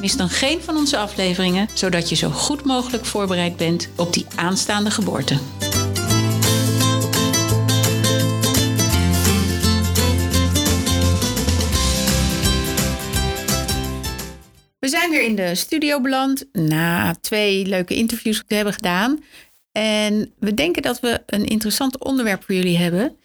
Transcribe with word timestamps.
Mis 0.00 0.16
dan 0.16 0.28
geen 0.28 0.60
van 0.60 0.76
onze 0.76 0.96
afleveringen, 0.96 1.68
zodat 1.74 2.08
je 2.08 2.14
zo 2.14 2.30
goed 2.30 2.64
mogelijk 2.64 3.04
voorbereid 3.04 3.56
bent 3.56 3.88
op 3.96 4.12
die 4.12 4.26
aanstaande 4.34 4.90
geboorte. 4.90 5.38
We 14.78 14.88
zijn 14.88 15.10
weer 15.10 15.22
in 15.22 15.34
de 15.34 15.54
studio 15.54 16.00
beland 16.00 16.44
na 16.52 17.14
twee 17.20 17.66
leuke 17.66 17.94
interviews 17.94 18.42
te 18.46 18.54
hebben 18.54 18.72
gedaan. 18.72 19.24
En 19.72 20.32
we 20.38 20.54
denken 20.54 20.82
dat 20.82 21.00
we 21.00 21.22
een 21.26 21.44
interessant 21.44 22.04
onderwerp 22.04 22.44
voor 22.44 22.54
jullie 22.54 22.78
hebben. 22.78 23.16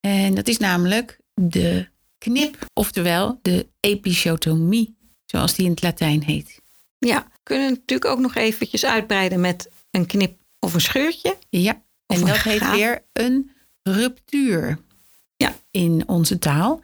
En 0.00 0.34
dat 0.34 0.48
is 0.48 0.58
namelijk 0.58 1.18
de 1.34 1.88
knip, 2.18 2.56
oftewel 2.74 3.38
de 3.42 3.66
episiotomie, 3.80 4.98
zoals 5.30 5.54
die 5.54 5.64
in 5.64 5.70
het 5.70 5.82
Latijn 5.82 6.22
heet. 6.22 6.60
Ja, 6.98 7.22
we 7.32 7.38
kunnen 7.42 7.70
natuurlijk 7.70 8.10
ook 8.10 8.18
nog 8.18 8.34
eventjes 8.34 8.84
uitbreiden 8.84 9.40
met 9.40 9.70
een 9.90 10.06
knip 10.06 10.38
of 10.58 10.74
een 10.74 10.80
scheurtje. 10.80 11.36
Ja, 11.48 11.82
Of 12.06 12.20
en 12.20 12.26
dat 12.26 12.36
heet 12.36 12.70
weer 12.70 13.02
een 13.12 13.50
ruptuur 13.82 14.78
Ja. 15.36 15.54
in 15.70 16.02
onze 16.06 16.38
taal. 16.38 16.82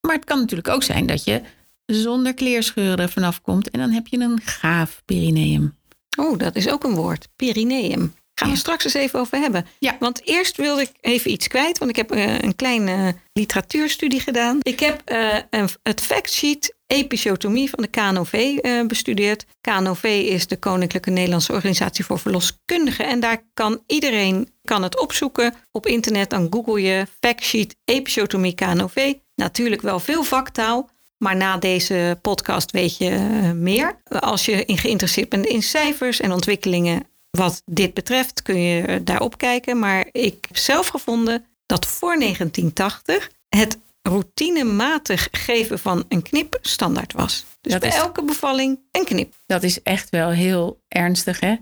Maar 0.00 0.14
het 0.14 0.24
kan 0.24 0.38
natuurlijk 0.38 0.68
ook 0.68 0.82
zijn 0.82 1.06
dat 1.06 1.24
je 1.24 1.42
zonder 1.86 2.34
kleerscheuren 2.34 2.98
er 2.98 3.08
vanaf 3.08 3.40
komt 3.42 3.70
en 3.70 3.78
dan 3.80 3.90
heb 3.90 4.06
je 4.06 4.18
een 4.18 4.40
gaaf 4.44 5.02
perineum. 5.04 5.76
Oh, 6.18 6.38
dat 6.38 6.56
is 6.56 6.68
ook 6.68 6.84
een 6.84 6.94
woord. 6.94 7.28
Perineum. 7.36 8.14
Gaan 8.40 8.48
we 8.48 8.54
Ja. 8.54 8.60
straks 8.60 8.84
eens 8.84 8.94
even 8.94 9.20
over 9.20 9.38
hebben. 9.38 9.66
Ja. 9.78 9.96
Want 9.98 10.26
eerst 10.26 10.56
wilde 10.56 10.80
ik 10.82 10.90
even 11.00 11.30
iets 11.30 11.48
kwijt, 11.48 11.78
want 11.78 11.90
ik 11.90 11.96
heb 11.96 12.10
eh, 12.10 12.38
een 12.38 12.56
kleine 12.56 13.14
literatuurstudie 13.32 14.20
gedaan. 14.20 14.58
Ik 14.62 14.80
heb 14.80 15.02
eh, 15.04 15.36
een, 15.50 15.68
het 15.82 16.00
factsheet 16.00 16.74
episiotomie 16.86 17.70
van 17.70 17.82
de 17.82 17.88
KNOV 17.88 18.32
eh, 18.32 18.86
bestudeerd. 18.86 19.46
KNOV 19.60 20.04
is 20.04 20.46
de 20.46 20.56
Koninklijke 20.56 21.10
Nederlandse 21.10 21.52
Organisatie 21.52 22.04
voor 22.04 22.18
Verloskundigen. 22.18 23.06
En 23.06 23.20
daar 23.20 23.42
kan 23.54 23.82
iedereen 23.86 24.48
kan 24.62 24.82
het 24.82 25.00
opzoeken 25.00 25.54
op 25.72 25.86
internet. 25.86 26.30
Dan 26.30 26.46
google 26.50 26.82
je 26.82 27.06
factsheet 27.20 27.76
episiotomie 27.84 28.54
KNOV. 28.54 29.14
Natuurlijk 29.34 29.82
wel 29.82 30.00
veel 30.00 30.22
vaktaal. 30.22 30.90
Maar 31.22 31.36
na 31.36 31.56
deze 31.56 32.18
podcast 32.22 32.70
weet 32.70 32.96
je 32.98 33.10
eh, 33.10 33.50
meer. 33.50 33.96
Als 34.04 34.44
je 34.44 34.62
geïnteresseerd 34.66 35.28
bent 35.28 35.46
in 35.46 35.62
cijfers 35.62 36.20
en 36.20 36.32
ontwikkelingen 36.32 37.06
wat 37.30 37.62
dit 37.66 37.94
betreft, 37.94 38.42
kun 38.42 38.60
je 38.62 39.02
daarop 39.04 39.38
kijken. 39.38 39.78
Maar 39.78 40.06
ik 40.12 40.44
heb 40.48 40.56
zelf 40.56 40.86
gevonden 40.86 41.44
dat 41.66 41.86
voor 41.86 42.18
1980 42.18 43.30
het 43.48 43.78
routinematig 44.02 45.28
geven 45.30 45.78
van 45.78 46.04
een 46.08 46.22
knip 46.22 46.58
standaard 46.60 47.12
was. 47.12 47.44
Dus 47.60 47.72
Dat 47.72 47.80
bij 47.80 47.90
is- 47.90 47.96
elke 47.96 48.24
bevalling 48.24 48.78
een 48.92 49.04
knip. 49.04 49.34
Dat 49.46 49.62
is 49.62 49.82
echt 49.82 50.10
wel 50.10 50.30
heel 50.30 50.80
ernstig, 50.88 51.40
hè? 51.40 51.54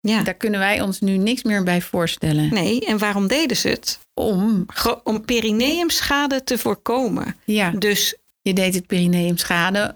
Ja. 0.00 0.22
Daar 0.22 0.34
kunnen 0.34 0.60
wij 0.60 0.80
ons 0.80 1.00
nu 1.00 1.16
niks 1.16 1.42
meer 1.42 1.62
bij 1.62 1.82
voorstellen. 1.82 2.54
Nee, 2.54 2.80
en 2.86 2.98
waarom 2.98 3.26
deden 3.26 3.56
ze 3.56 3.68
het? 3.68 3.98
Om, 4.14 4.64
Ge- 4.66 5.00
Om 5.04 5.24
perineumschade 5.24 6.44
te 6.44 6.58
voorkomen. 6.58 7.36
ja, 7.44 7.70
Dus 7.70 8.16
je 8.40 8.52
deed 8.52 8.74
het 8.74 8.86
perineum 8.86 9.36
schade 9.36 9.94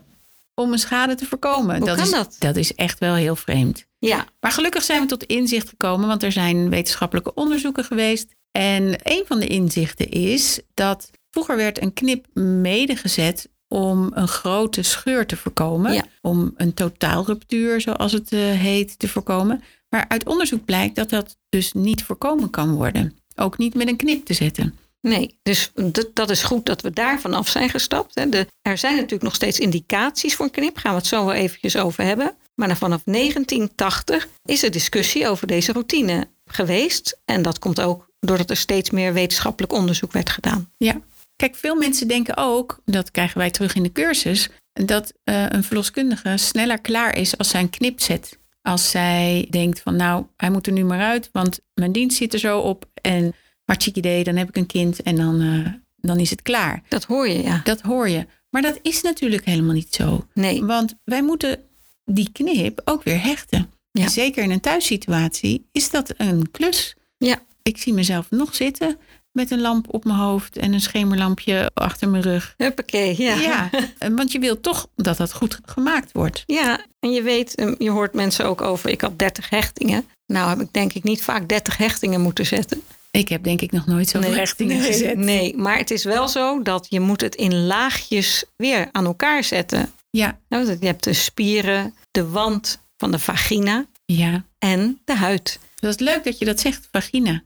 om 0.55 0.73
een 0.73 0.79
schade 0.79 1.15
te 1.15 1.27
voorkomen. 1.27 1.77
Hoe 1.79 1.87
kan 1.87 1.99
is, 1.99 2.11
dat? 2.11 2.37
Dat 2.39 2.57
is 2.57 2.75
echt 2.75 2.99
wel 2.99 3.15
heel 3.15 3.37
vreemd. 3.37 3.87
Ja, 4.07 4.27
Maar 4.41 4.51
gelukkig 4.51 4.83
zijn 4.83 5.01
we 5.01 5.07
tot 5.07 5.25
inzicht 5.25 5.69
gekomen, 5.69 6.09
want 6.09 6.23
er 6.23 6.33
zijn 6.33 6.71
wetenschappelijke 6.71 7.35
onderzoeken 7.35 7.85
geweest. 7.85 8.35
En 8.51 8.99
een 9.03 9.25
van 9.27 9.39
de 9.39 9.47
inzichten 9.47 10.11
is 10.11 10.61
dat 10.75 11.11
vroeger 11.31 11.57
werd 11.57 11.83
een 11.83 11.93
knip 11.93 12.27
medegezet 12.35 13.49
om 13.69 14.11
een 14.15 14.29
grote 14.29 14.83
scheur 14.83 15.27
te 15.27 15.37
voorkomen. 15.37 15.93
Ja. 15.93 16.05
Om 16.21 16.55
een 16.57 16.75
totaalruptuur, 16.75 17.81
zoals 17.81 18.13
het 18.13 18.33
eh, 18.33 18.41
heet, 18.41 18.99
te 18.99 19.09
voorkomen. 19.09 19.63
Maar 19.89 20.05
uit 20.09 20.27
onderzoek 20.27 20.65
blijkt 20.65 20.95
dat 20.95 21.11
dat 21.11 21.37
dus 21.49 21.73
niet 21.73 22.05
voorkomen 22.05 22.51
kan 22.51 22.75
worden. 22.75 23.19
Ook 23.35 23.59
niet 23.59 23.75
met 23.75 23.89
een 23.89 23.97
knip 23.97 24.25
te 24.25 24.35
zetten. 24.35 24.79
Nee, 25.01 25.39
dus 25.43 25.73
dat 26.13 26.31
is 26.31 26.43
goed 26.43 26.67
dat 26.67 26.83
we 26.83 26.91
daar 26.91 27.21
vanaf 27.21 27.49
zijn 27.49 27.71
gestapt. 27.71 28.15
Hè. 28.15 28.29
De, 28.29 28.47
er 28.63 28.79
zijn 28.79 28.95
natuurlijk 28.95 29.23
nog 29.23 29.35
steeds 29.35 29.59
indicaties 29.59 30.35
voor 30.35 30.45
een 30.45 30.51
knip. 30.51 30.77
Gaan 30.77 30.93
we 30.93 30.99
het 30.99 31.07
zo 31.07 31.25
wel 31.25 31.35
eventjes 31.35 31.77
over 31.77 32.05
hebben. 32.05 32.37
Maar 32.57 32.77
vanaf 32.77 33.03
1980 33.05 34.29
is 34.45 34.63
er 34.63 34.71
discussie 34.71 35.29
over 35.29 35.47
deze 35.47 35.73
routine 35.73 36.29
geweest. 36.45 37.21
En 37.25 37.43
dat 37.43 37.59
komt 37.59 37.81
ook 37.81 38.11
doordat 38.21 38.51
er 38.51 38.57
steeds 38.57 38.91
meer 38.91 39.13
wetenschappelijk 39.13 39.73
onderzoek 39.73 40.13
werd 40.13 40.31
gedaan. 40.31 40.71
Ja. 40.77 41.01
Kijk, 41.37 41.55
veel 41.55 41.75
mensen 41.75 42.09
denken 42.09 42.37
ook, 42.37 42.81
dat 42.85 43.11
krijgen 43.11 43.39
wij 43.39 43.51
terug 43.51 43.75
in 43.75 43.83
de 43.83 43.93
cursus, 43.93 44.49
dat 44.73 45.13
eh, 45.25 45.45
een 45.49 45.65
verloskundige 45.65 46.37
sneller 46.37 46.81
klaar 46.81 47.17
is 47.17 47.39
als 47.39 47.49
zij 47.49 47.61
een 47.61 47.71
knip 47.71 48.01
zet. 48.01 48.39
Als 48.63 48.91
zij 48.91 49.47
denkt 49.51 49.81
van 49.81 49.97
nou, 49.97 50.27
hij 50.37 50.51
moet 50.51 50.67
er 50.67 50.73
nu 50.73 50.85
maar 50.85 51.01
uit, 51.01 51.29
want 51.33 51.61
mijn 51.75 51.93
dienst 51.93 52.17
zit 52.17 52.33
er 52.33 52.39
zo 52.39 52.59
op 52.59 52.89
en 52.95 53.35
hartstikke 53.65 53.99
idee, 53.99 54.25
dan 54.25 54.37
heb 54.37 54.49
ik 54.49 54.57
een 54.57 54.67
kind 54.67 55.03
en 55.03 55.17
dan, 55.17 55.41
eh, 55.41 55.73
dan 55.97 56.19
is 56.19 56.31
het 56.31 56.43
klaar. 56.43 56.83
Dat 56.89 57.05
hoor 57.05 57.29
je, 57.29 57.43
ja. 57.43 57.61
Dat 57.65 57.81
hoor 57.81 58.09
je. 58.09 58.27
Maar 58.51 58.63
dat 58.63 58.79
is 58.83 59.03
natuurlijk 59.03 59.45
helemaal 59.45 59.75
niet 59.75 59.95
zo. 59.95 60.27
Nee, 60.35 60.65
Want 60.65 60.95
wij 61.05 61.23
moeten 61.23 61.59
die 62.07 62.29
knip 62.33 62.81
ook 62.85 63.03
weer 63.03 63.23
hechten. 63.23 63.71
Ja. 63.91 64.09
Zeker 64.09 64.43
in 64.43 64.51
een 64.51 64.61
thuissituatie 64.61 65.67
is 65.73 65.91
dat 65.91 66.15
een 66.17 66.51
klus. 66.51 66.97
Ja. 67.19 67.39
Ik 67.63 67.79
zie 67.79 67.93
mezelf 67.93 68.31
nog 68.31 68.55
zitten 68.55 68.99
met 69.37 69.51
een 69.51 69.61
lamp 69.61 69.95
op 69.95 70.05
mijn 70.05 70.19
hoofd 70.19 70.57
en 70.57 70.73
een 70.73 70.81
schemerlampje 70.81 71.71
achter 71.75 72.09
mijn 72.09 72.23
rug. 72.23 72.55
huppakee, 72.57 73.23
ja. 73.23 73.35
Ja, 73.35 73.71
want 74.17 74.33
je 74.33 74.39
wilt 74.39 74.63
toch 74.63 74.87
dat 74.95 75.17
dat 75.17 75.33
goed 75.33 75.61
gemaakt 75.65 76.13
wordt. 76.13 76.43
Ja, 76.47 76.85
en 77.01 77.13
je 77.13 77.23
weet, 77.23 77.55
eh, 77.55 77.73
je 77.79 77.91
hoort 77.91 78.15
mensen 78.15 78.45
ook 78.45 78.61
over, 78.61 78.91
ik 78.91 79.01
had 79.01 79.19
30 79.19 79.51
hechtingen. 79.51 80.07
Nou 80.27 80.49
heb 80.49 80.61
ik 80.61 80.73
denk 80.73 80.93
ik 80.93 81.03
niet 81.03 81.23
vaak 81.23 81.49
30 81.49 81.77
hechtingen 81.77 82.21
moeten 82.21 82.47
zetten. 82.47 82.83
Ik 83.11 83.29
heb 83.29 83.43
denk 83.43 83.61
ik 83.61 83.73
nog 83.73 83.87
nooit 83.87 84.09
zoveel 84.09 84.35
hechtingen 84.35 84.79
nee, 84.79 84.87
gezet. 84.87 85.17
Nee, 85.17 85.57
maar 85.57 85.79
het 85.79 85.91
is 85.91 86.05
wel 86.05 86.29
zo 86.29 86.63
dat 86.63 86.87
je 86.89 87.01
moet 87.01 87.21
het 87.21 87.35
in 87.35 87.67
laagjes 87.67 88.45
weer 88.57 88.89
aan 88.93 89.05
elkaar 89.05 89.45
zetten. 89.45 89.93
Ja, 90.17 90.39
Nou, 90.49 90.67
Je 90.81 90.87
hebt 90.87 91.05
de 91.05 91.13
spieren, 91.13 91.95
de 92.11 92.29
wand 92.29 92.79
van 92.97 93.11
de 93.11 93.19
vagina 93.19 93.87
ja. 94.05 94.45
en 94.59 95.01
de 95.05 95.15
huid. 95.15 95.59
Dat 95.75 95.91
is 95.95 96.07
leuk 96.07 96.25
dat 96.25 96.39
je 96.39 96.45
dat 96.45 96.61
zegt, 96.61 96.89
vagina. 96.91 97.43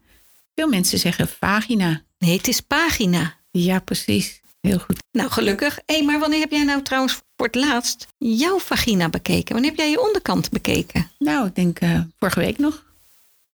Veel 0.55 0.69
mensen 0.69 0.99
zeggen 0.99 1.29
vagina. 1.29 2.03
Nee, 2.19 2.37
het 2.37 2.49
is 2.49 2.61
pagina. 2.61 3.35
Ja, 3.51 3.79
precies. 3.79 4.41
Heel 4.61 4.79
goed. 4.79 4.99
Nou, 5.13 5.31
gelukkig. 5.31 5.79
Hé, 5.87 6.03
maar 6.03 6.19
wanneer 6.19 6.41
heb 6.41 6.51
jij 6.51 6.65
nou 6.65 6.83
trouwens 6.83 7.13
voor 7.37 7.47
het 7.47 7.55
laatst 7.55 8.07
jouw 8.19 8.59
vagina 8.59 9.09
bekeken? 9.09 9.53
Wanneer 9.53 9.71
heb 9.71 9.81
jij 9.81 9.91
je 9.91 10.01
onderkant 10.01 10.51
bekeken? 10.51 11.11
Nou, 11.19 11.47
ik 11.47 11.55
denk 11.55 11.79
eh, 11.79 12.01
vorige 12.19 12.41
week 12.41 12.59
nog. 12.59 12.85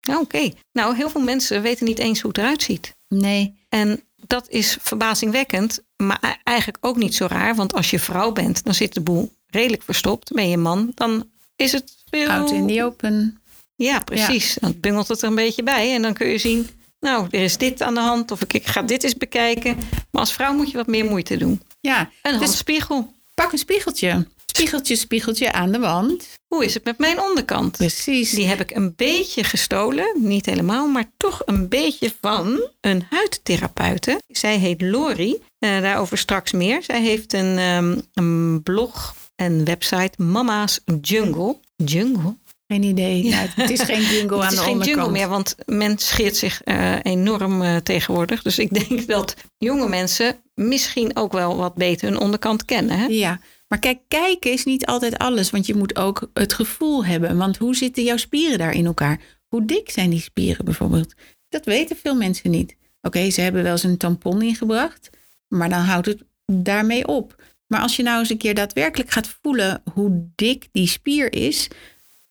Nou, 0.00 0.20
Oké. 0.20 0.50
Nou, 0.72 0.96
heel 0.96 1.10
veel 1.10 1.20
mensen 1.20 1.62
weten 1.62 1.86
niet 1.86 1.98
eens 1.98 2.20
hoe 2.20 2.30
het 2.30 2.38
eruit 2.38 2.62
ziet. 2.62 2.96
Nee. 3.08 3.54
En 3.68 4.02
dat 4.26 4.48
is 4.48 4.76
verbazingwekkend, 4.80 5.82
maar 6.06 6.18
e- 6.22 6.40
eigenlijk 6.44 6.86
ook 6.86 6.96
niet 6.96 7.14
zo 7.14 7.26
raar. 7.26 7.54
Want 7.54 7.72
als 7.74 7.90
je 7.90 7.98
vrouw 7.98 8.32
bent, 8.32 8.64
dan 8.64 8.74
zit 8.74 8.94
de 8.94 9.00
boel 9.00 9.32
redelijk 9.46 9.82
verstopt. 9.82 10.32
Ben 10.32 10.48
je 10.48 10.56
man, 10.56 10.92
dan 10.94 11.28
is 11.56 11.72
het 11.72 11.96
veel... 12.10 12.28
Out 12.28 12.50
in 12.50 12.66
the 12.66 12.84
open. 12.84 13.40
Ja, 13.74 14.00
precies. 14.00 14.56
Dan 14.60 14.80
bungelt 14.80 15.08
het 15.08 15.22
er 15.22 15.28
een 15.28 15.34
beetje 15.34 15.62
bij. 15.62 15.94
En 15.94 16.02
dan 16.02 16.12
kun 16.12 16.26
je 16.28 16.38
zien, 16.38 16.68
nou, 17.00 17.26
er 17.30 17.40
is 17.42 17.56
dit 17.56 17.82
aan 17.82 17.94
de 17.94 18.00
hand. 18.00 18.30
Of 18.30 18.42
ik, 18.42 18.52
ik 18.52 18.66
ga 18.66 18.82
dit 18.82 19.02
eens 19.04 19.16
bekijken. 19.16 19.76
Maar 20.10 20.20
als 20.20 20.32
vrouw 20.32 20.52
moet 20.54 20.70
je 20.70 20.76
wat 20.76 20.86
meer 20.86 21.04
moeite 21.04 21.36
doen. 21.36 21.62
Ja, 21.80 22.10
Een 22.22 22.32
dus 22.32 22.40
handspiegel. 22.40 23.12
pak 23.34 23.52
een 23.52 23.58
spiegeltje. 23.58 24.26
Spiegeltje, 24.46 24.96
spiegeltje 24.96 25.52
aan 25.52 25.72
de 25.72 25.78
wand. 25.78 26.28
Hoe 26.52 26.64
is 26.64 26.74
het 26.74 26.84
met 26.84 26.98
mijn 26.98 27.20
onderkant? 27.20 27.76
Precies. 27.76 28.30
Die 28.30 28.46
heb 28.46 28.60
ik 28.60 28.70
een 28.70 28.92
beetje 28.96 29.44
gestolen. 29.44 30.12
Niet 30.14 30.46
helemaal, 30.46 30.86
maar 30.88 31.10
toch 31.16 31.42
een 31.44 31.68
beetje 31.68 32.12
van 32.20 32.68
een 32.80 33.06
huidtherapeute. 33.10 34.20
Zij 34.28 34.58
heet 34.58 34.82
Lori. 34.82 35.42
Eh, 35.58 35.80
daarover 35.80 36.18
straks 36.18 36.52
meer. 36.52 36.82
Zij 36.82 37.02
heeft 37.02 37.32
een, 37.32 37.58
ehm, 37.58 37.98
een 38.14 38.62
blog 38.62 39.14
en 39.36 39.64
website 39.64 40.22
Mama's 40.22 40.80
Jungle. 41.00 41.56
Jungle? 41.76 42.36
Geen 42.66 42.82
idee. 42.82 43.24
Ja. 43.24 43.36
Nou, 43.36 43.48
het 43.54 43.70
is 43.70 43.80
geen 43.80 44.02
jingle 44.14 44.36
aan 44.36 44.42
Het 44.42 44.52
is 44.52 44.58
de 44.58 44.64
geen 44.64 44.72
onderkant. 44.72 44.84
jungle 44.96 45.12
meer, 45.12 45.28
want 45.28 45.54
men 45.66 45.98
scheert 45.98 46.36
zich 46.36 46.62
eh, 46.62 46.94
enorm 47.02 47.62
eh, 47.62 47.76
tegenwoordig. 47.76 48.42
Dus 48.42 48.58
ik 48.58 48.74
denk 48.74 49.06
dat 49.16 49.34
jonge 49.58 49.88
mensen 49.88 50.36
misschien 50.54 51.16
ook 51.16 51.32
wel 51.32 51.56
wat 51.56 51.74
beter 51.74 52.08
hun 52.08 52.18
onderkant 52.18 52.64
kennen. 52.64 52.98
Hè? 52.98 53.06
Ja, 53.06 53.40
maar 53.72 53.80
kijk, 53.80 54.00
kijken 54.08 54.52
is 54.52 54.64
niet 54.64 54.86
altijd 54.86 55.18
alles. 55.18 55.50
Want 55.50 55.66
je 55.66 55.74
moet 55.74 55.96
ook 55.96 56.30
het 56.32 56.52
gevoel 56.52 57.04
hebben. 57.04 57.36
Want 57.36 57.56
hoe 57.56 57.76
zitten 57.76 58.02
jouw 58.02 58.16
spieren 58.16 58.58
daar 58.58 58.72
in 58.72 58.86
elkaar? 58.86 59.20
Hoe 59.48 59.64
dik 59.64 59.90
zijn 59.90 60.10
die 60.10 60.20
spieren 60.20 60.64
bijvoorbeeld? 60.64 61.14
Dat 61.48 61.64
weten 61.64 61.96
veel 61.96 62.14
mensen 62.14 62.50
niet. 62.50 62.76
Oké, 63.00 63.30
ze 63.30 63.40
hebben 63.40 63.62
wel 63.62 63.72
eens 63.72 63.82
een 63.82 63.96
tampon 63.96 64.42
ingebracht, 64.42 65.10
maar 65.48 65.68
dan 65.68 65.80
houdt 65.80 66.06
het 66.06 66.22
daarmee 66.46 67.06
op. 67.06 67.42
Maar 67.66 67.80
als 67.80 67.96
je 67.96 68.02
nou 68.02 68.18
eens 68.18 68.30
een 68.30 68.38
keer 68.38 68.54
daadwerkelijk 68.54 69.10
gaat 69.10 69.36
voelen 69.42 69.82
hoe 69.92 70.30
dik 70.34 70.68
die 70.72 70.86
spier 70.86 71.32
is, 71.32 71.68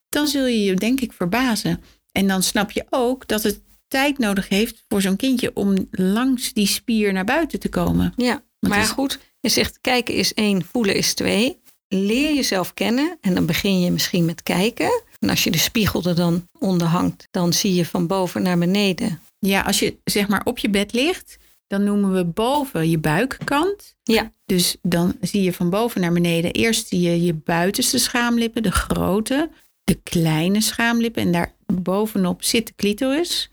dan 0.09 0.27
zul 0.27 0.45
je 0.45 0.63
je 0.63 0.75
denk 0.75 1.01
ik 1.01 1.13
verbazen. 1.13 1.83
En 2.11 2.27
dan 2.27 2.43
snap 2.43 2.71
je 2.71 2.85
ook 2.89 3.27
dat 3.27 3.43
het 3.43 3.61
tijd 3.87 4.17
nodig 4.17 4.49
heeft 4.49 4.85
voor 4.87 5.01
zo'n 5.01 5.15
kindje 5.15 5.51
om 5.53 5.87
langs 5.91 6.53
die 6.53 6.67
spier 6.67 7.13
naar 7.13 7.25
buiten 7.25 7.59
te 7.59 7.69
komen. 7.69 8.13
Ja, 8.15 8.43
maar 8.59 8.85
goed, 8.85 9.19
je 9.41 9.49
zegt 9.49 9.81
kijken 9.81 10.13
is 10.13 10.33
één, 10.33 10.65
voelen 10.65 10.95
is 10.95 11.13
twee. 11.13 11.59
Leer 11.87 12.33
jezelf 12.35 12.73
kennen 12.73 13.17
en 13.21 13.33
dan 13.33 13.45
begin 13.45 13.79
je 13.79 13.91
misschien 13.91 14.25
met 14.25 14.43
kijken. 14.43 15.03
En 15.19 15.29
als 15.29 15.43
je 15.43 15.51
de 15.51 15.57
spiegel 15.57 16.03
er 16.03 16.15
dan 16.15 16.47
onder 16.59 16.87
hangt, 16.87 17.27
dan 17.31 17.53
zie 17.53 17.73
je 17.73 17.85
van 17.85 18.07
boven 18.07 18.41
naar 18.41 18.57
beneden. 18.57 19.21
Ja, 19.39 19.61
als 19.61 19.79
je 19.79 19.97
zeg 20.03 20.27
maar 20.27 20.41
op 20.43 20.57
je 20.57 20.69
bed 20.69 20.93
ligt, 20.93 21.37
dan 21.67 21.83
noemen 21.83 22.13
we 22.13 22.25
boven 22.25 22.89
je 22.89 22.97
buikkant. 22.97 23.95
Ja. 24.03 24.31
Dus 24.45 24.75
dan 24.81 25.15
zie 25.21 25.43
je 25.43 25.53
van 25.53 25.69
boven 25.69 26.01
naar 26.01 26.13
beneden. 26.13 26.51
Eerst 26.51 26.87
zie 26.87 27.01
je 27.01 27.21
je 27.21 27.33
buitenste 27.33 27.97
schaamlippen, 27.97 28.63
de 28.63 28.71
grote, 28.71 29.49
de 29.83 29.99
kleine 30.03 30.61
schaamlippen. 30.61 31.21
En 31.21 31.31
daar 31.31 31.53
bovenop 31.65 32.43
zit 32.43 32.67
de 32.67 32.73
clitoris. 32.75 33.49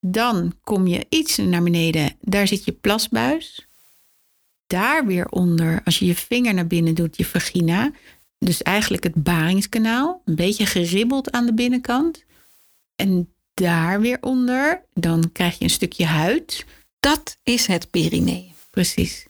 Dan 0.00 0.54
kom 0.62 0.86
je 0.86 1.06
iets 1.08 1.36
naar 1.36 1.62
beneden, 1.62 2.16
daar 2.20 2.46
zit 2.46 2.64
je 2.64 2.72
plasbuis. 2.72 3.68
Daar 4.70 5.06
weer 5.06 5.28
onder, 5.28 5.80
als 5.84 5.98
je 5.98 6.06
je 6.06 6.14
vinger 6.14 6.54
naar 6.54 6.66
binnen 6.66 6.94
doet, 6.94 7.16
je 7.16 7.24
vagina. 7.24 7.90
Dus 8.38 8.62
eigenlijk 8.62 9.02
het 9.02 9.14
baringskanaal, 9.14 10.22
een 10.24 10.34
beetje 10.34 10.66
geribbeld 10.66 11.30
aan 11.30 11.46
de 11.46 11.54
binnenkant. 11.54 12.24
En 12.96 13.34
daar 13.54 14.00
weer 14.00 14.18
onder, 14.20 14.82
dan 14.94 15.32
krijg 15.32 15.58
je 15.58 15.64
een 15.64 15.70
stukje 15.70 16.04
huid. 16.04 16.64
Dat 17.00 17.38
is 17.42 17.66
het 17.66 17.90
perineum. 17.90 18.52
Precies. 18.70 19.26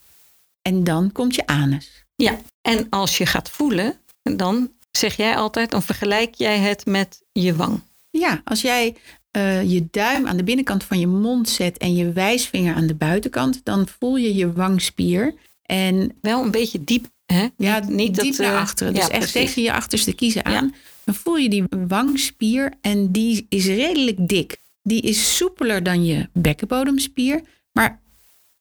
En 0.63 0.85
dan 0.85 1.13
komt 1.13 1.35
je 1.35 1.47
anus. 1.47 2.05
Ja, 2.17 2.41
en 2.63 2.87
als 2.91 3.19
je 3.19 3.27
gaat 3.27 3.51
voelen, 3.51 4.01
dan 4.23 4.71
zeg 4.91 5.17
jij 5.17 5.37
altijd, 5.37 5.71
dan 5.71 5.83
vergelijk 5.83 6.35
jij 6.35 6.59
het 6.59 6.87
met 6.87 7.23
je 7.33 7.55
wang. 7.55 7.81
Ja, 8.11 8.41
als 8.45 8.61
jij 8.61 8.97
uh, 9.37 9.71
je 9.71 9.87
duim 9.91 10.27
aan 10.27 10.37
de 10.37 10.45
binnenkant 10.45 10.85
van 10.85 10.99
je 10.99 11.07
mond 11.07 11.49
zet 11.49 11.79
en 11.79 11.95
je 11.95 12.13
wijsvinger 12.13 12.75
aan 12.75 12.87
de 12.87 12.95
buitenkant, 12.95 13.61
dan 13.65 13.89
voel 13.99 14.17
je 14.17 14.35
je 14.35 14.53
wangspier. 14.53 15.35
En 15.63 16.13
wel 16.21 16.43
een 16.43 16.51
beetje 16.51 16.85
diep. 16.85 17.07
Hè? 17.27 17.49
Ja, 17.57 17.79
niet, 17.79 17.89
niet 17.89 18.21
diep 18.21 18.37
dat, 18.37 18.47
naar 18.47 18.55
uh, 18.55 18.61
achteren. 18.61 18.95
Dus 18.95 19.07
ja, 19.07 19.13
echt 19.13 19.33
tegen 19.33 19.63
je 19.63 19.73
achterste 19.73 20.13
kiezen 20.13 20.45
aan. 20.45 20.67
Ja. 20.67 20.71
Dan 21.05 21.15
voel 21.15 21.37
je 21.37 21.49
die 21.49 21.65
wangspier 21.89 22.73
en 22.81 23.11
die 23.13 23.47
is 23.49 23.67
redelijk 23.67 24.29
dik. 24.29 24.57
Die 24.83 25.03
is 25.03 25.37
soepeler 25.37 25.83
dan 25.83 26.05
je 26.05 26.29
bekkenbodemspier. 26.33 27.43
Maar 27.73 28.01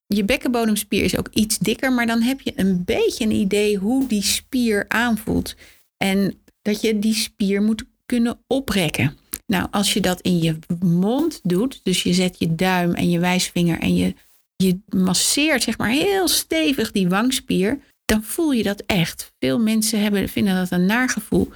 je 0.06 0.24
bekkenbodemspier 0.24 1.04
is 1.04 1.18
ook 1.18 1.28
iets 1.34 1.58
dikker. 1.58 1.94
Maar 1.94 2.08
dan 2.08 2.22
heb 2.22 2.42
je 2.42 2.54
een 2.56 2.84
beetje 2.86 3.24
een 3.24 3.32
idee 3.32 3.78
hoe 3.78 4.08
die 4.08 4.24
spier 4.24 4.86
aanvoelt. 4.88 5.56
En 5.98 6.34
dat 6.62 6.82
je 6.82 7.00
die 7.00 7.14
spier 7.14 7.62
moet 7.62 7.84
kunnen 8.06 8.40
oprekken. 8.48 9.18
Nou, 9.50 9.68
als 9.72 9.94
je 9.94 10.02
dat 10.02 10.22
in 10.22 10.40
je 10.40 10.60
mond 10.80 11.40
doet, 11.44 11.80
dus 11.84 12.04
je 12.04 12.14
zet 12.14 12.36
je 12.40 12.56
duim 12.56 12.94
en 12.94 13.10
je 13.10 13.20
wijsvinger 13.20 13.80
en 13.80 13.96
je, 13.96 14.14
je 14.56 14.80
masseert 14.90 15.64
zeg 15.64 15.78
maar 15.78 15.90
heel 15.90 16.28
stevig 16.28 16.92
die 16.92 17.10
wangspier, 17.10 17.80
dan 18.06 18.24
voel 18.24 18.52
je 18.52 18.64
dat 18.64 18.84
echt. 18.86 19.34
Veel 19.40 19.60
mensen 19.60 20.02
hebben, 20.02 20.30
vinden 20.30 20.56
dat 20.56 20.72
een 20.72 20.86
naar 20.86 21.10
gevoel. 21.10 21.50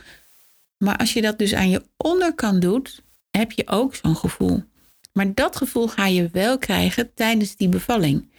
Maar 0.77 0.97
als 0.97 1.13
je 1.13 1.21
dat 1.21 1.37
dus 1.37 1.53
aan 1.53 1.69
je 1.69 1.83
onderkant 1.97 2.61
doet, 2.61 3.01
heb 3.31 3.51
je 3.51 3.67
ook 3.67 3.95
zo'n 3.95 4.15
gevoel. 4.15 4.63
Maar 5.11 5.33
dat 5.33 5.55
gevoel 5.55 5.87
ga 5.87 6.05
je 6.07 6.29
wel 6.31 6.57
krijgen 6.57 7.13
tijdens 7.13 7.55
die 7.55 7.69
bevalling. 7.69 8.29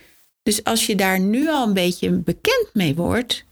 Dus 0.42 0.64
als 0.64 0.86
je 0.86 0.96
daar 0.96 1.20
nu 1.20 1.48
al 1.48 1.66
een 1.66 1.74
beetje 1.74 2.10
bekend 2.10 2.70
mee 2.72 2.94
wordt, 2.94 3.44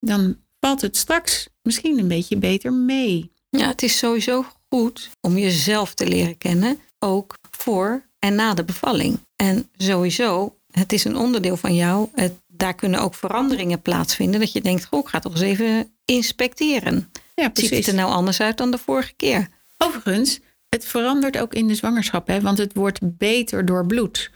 dan 0.00 0.36
valt 0.60 0.80
het 0.80 0.96
straks 0.96 1.48
misschien 1.62 1.98
een 1.98 2.08
beetje 2.08 2.36
beter 2.36 2.72
mee. 2.72 3.32
Ja, 3.48 3.68
het 3.68 3.82
is 3.82 3.98
sowieso 3.98 4.44
goed 4.72 5.10
om 5.20 5.38
jezelf 5.38 5.94
te 5.94 6.06
leren 6.06 6.38
kennen, 6.38 6.78
ook 6.98 7.38
voor 7.50 8.02
en 8.18 8.34
na 8.34 8.54
de 8.54 8.64
bevalling. 8.64 9.18
En 9.36 9.68
sowieso, 9.76 10.56
het 10.70 10.92
is 10.92 11.04
een 11.04 11.16
onderdeel 11.16 11.56
van 11.56 11.74
jou. 11.74 12.08
Het, 12.14 12.32
daar 12.46 12.74
kunnen 12.74 13.00
ook 13.00 13.14
veranderingen 13.14 13.82
plaatsvinden. 13.82 14.40
Dat 14.40 14.52
je 14.52 14.60
denkt, 14.60 14.84
goh, 14.84 15.00
ik 15.00 15.08
ga 15.08 15.18
toch 15.18 15.32
eens 15.32 15.40
even 15.40 15.92
inspecteren. 16.04 17.10
Ja, 17.34 17.48
precies. 17.48 17.70
Ziet 17.70 17.78
het 17.78 17.94
er 17.94 18.00
nou 18.00 18.12
anders 18.12 18.40
uit 18.40 18.56
dan 18.56 18.70
de 18.70 18.78
vorige 18.78 19.12
keer? 19.16 19.48
Overigens, 19.78 20.40
het 20.68 20.84
verandert 20.84 21.38
ook 21.38 21.54
in 21.54 21.66
de 21.66 21.74
zwangerschap, 21.74 22.26
hè, 22.26 22.40
want 22.40 22.58
het 22.58 22.74
wordt 22.74 22.98
beter 23.02 23.64
door 23.64 23.86
bloed. 23.86 24.30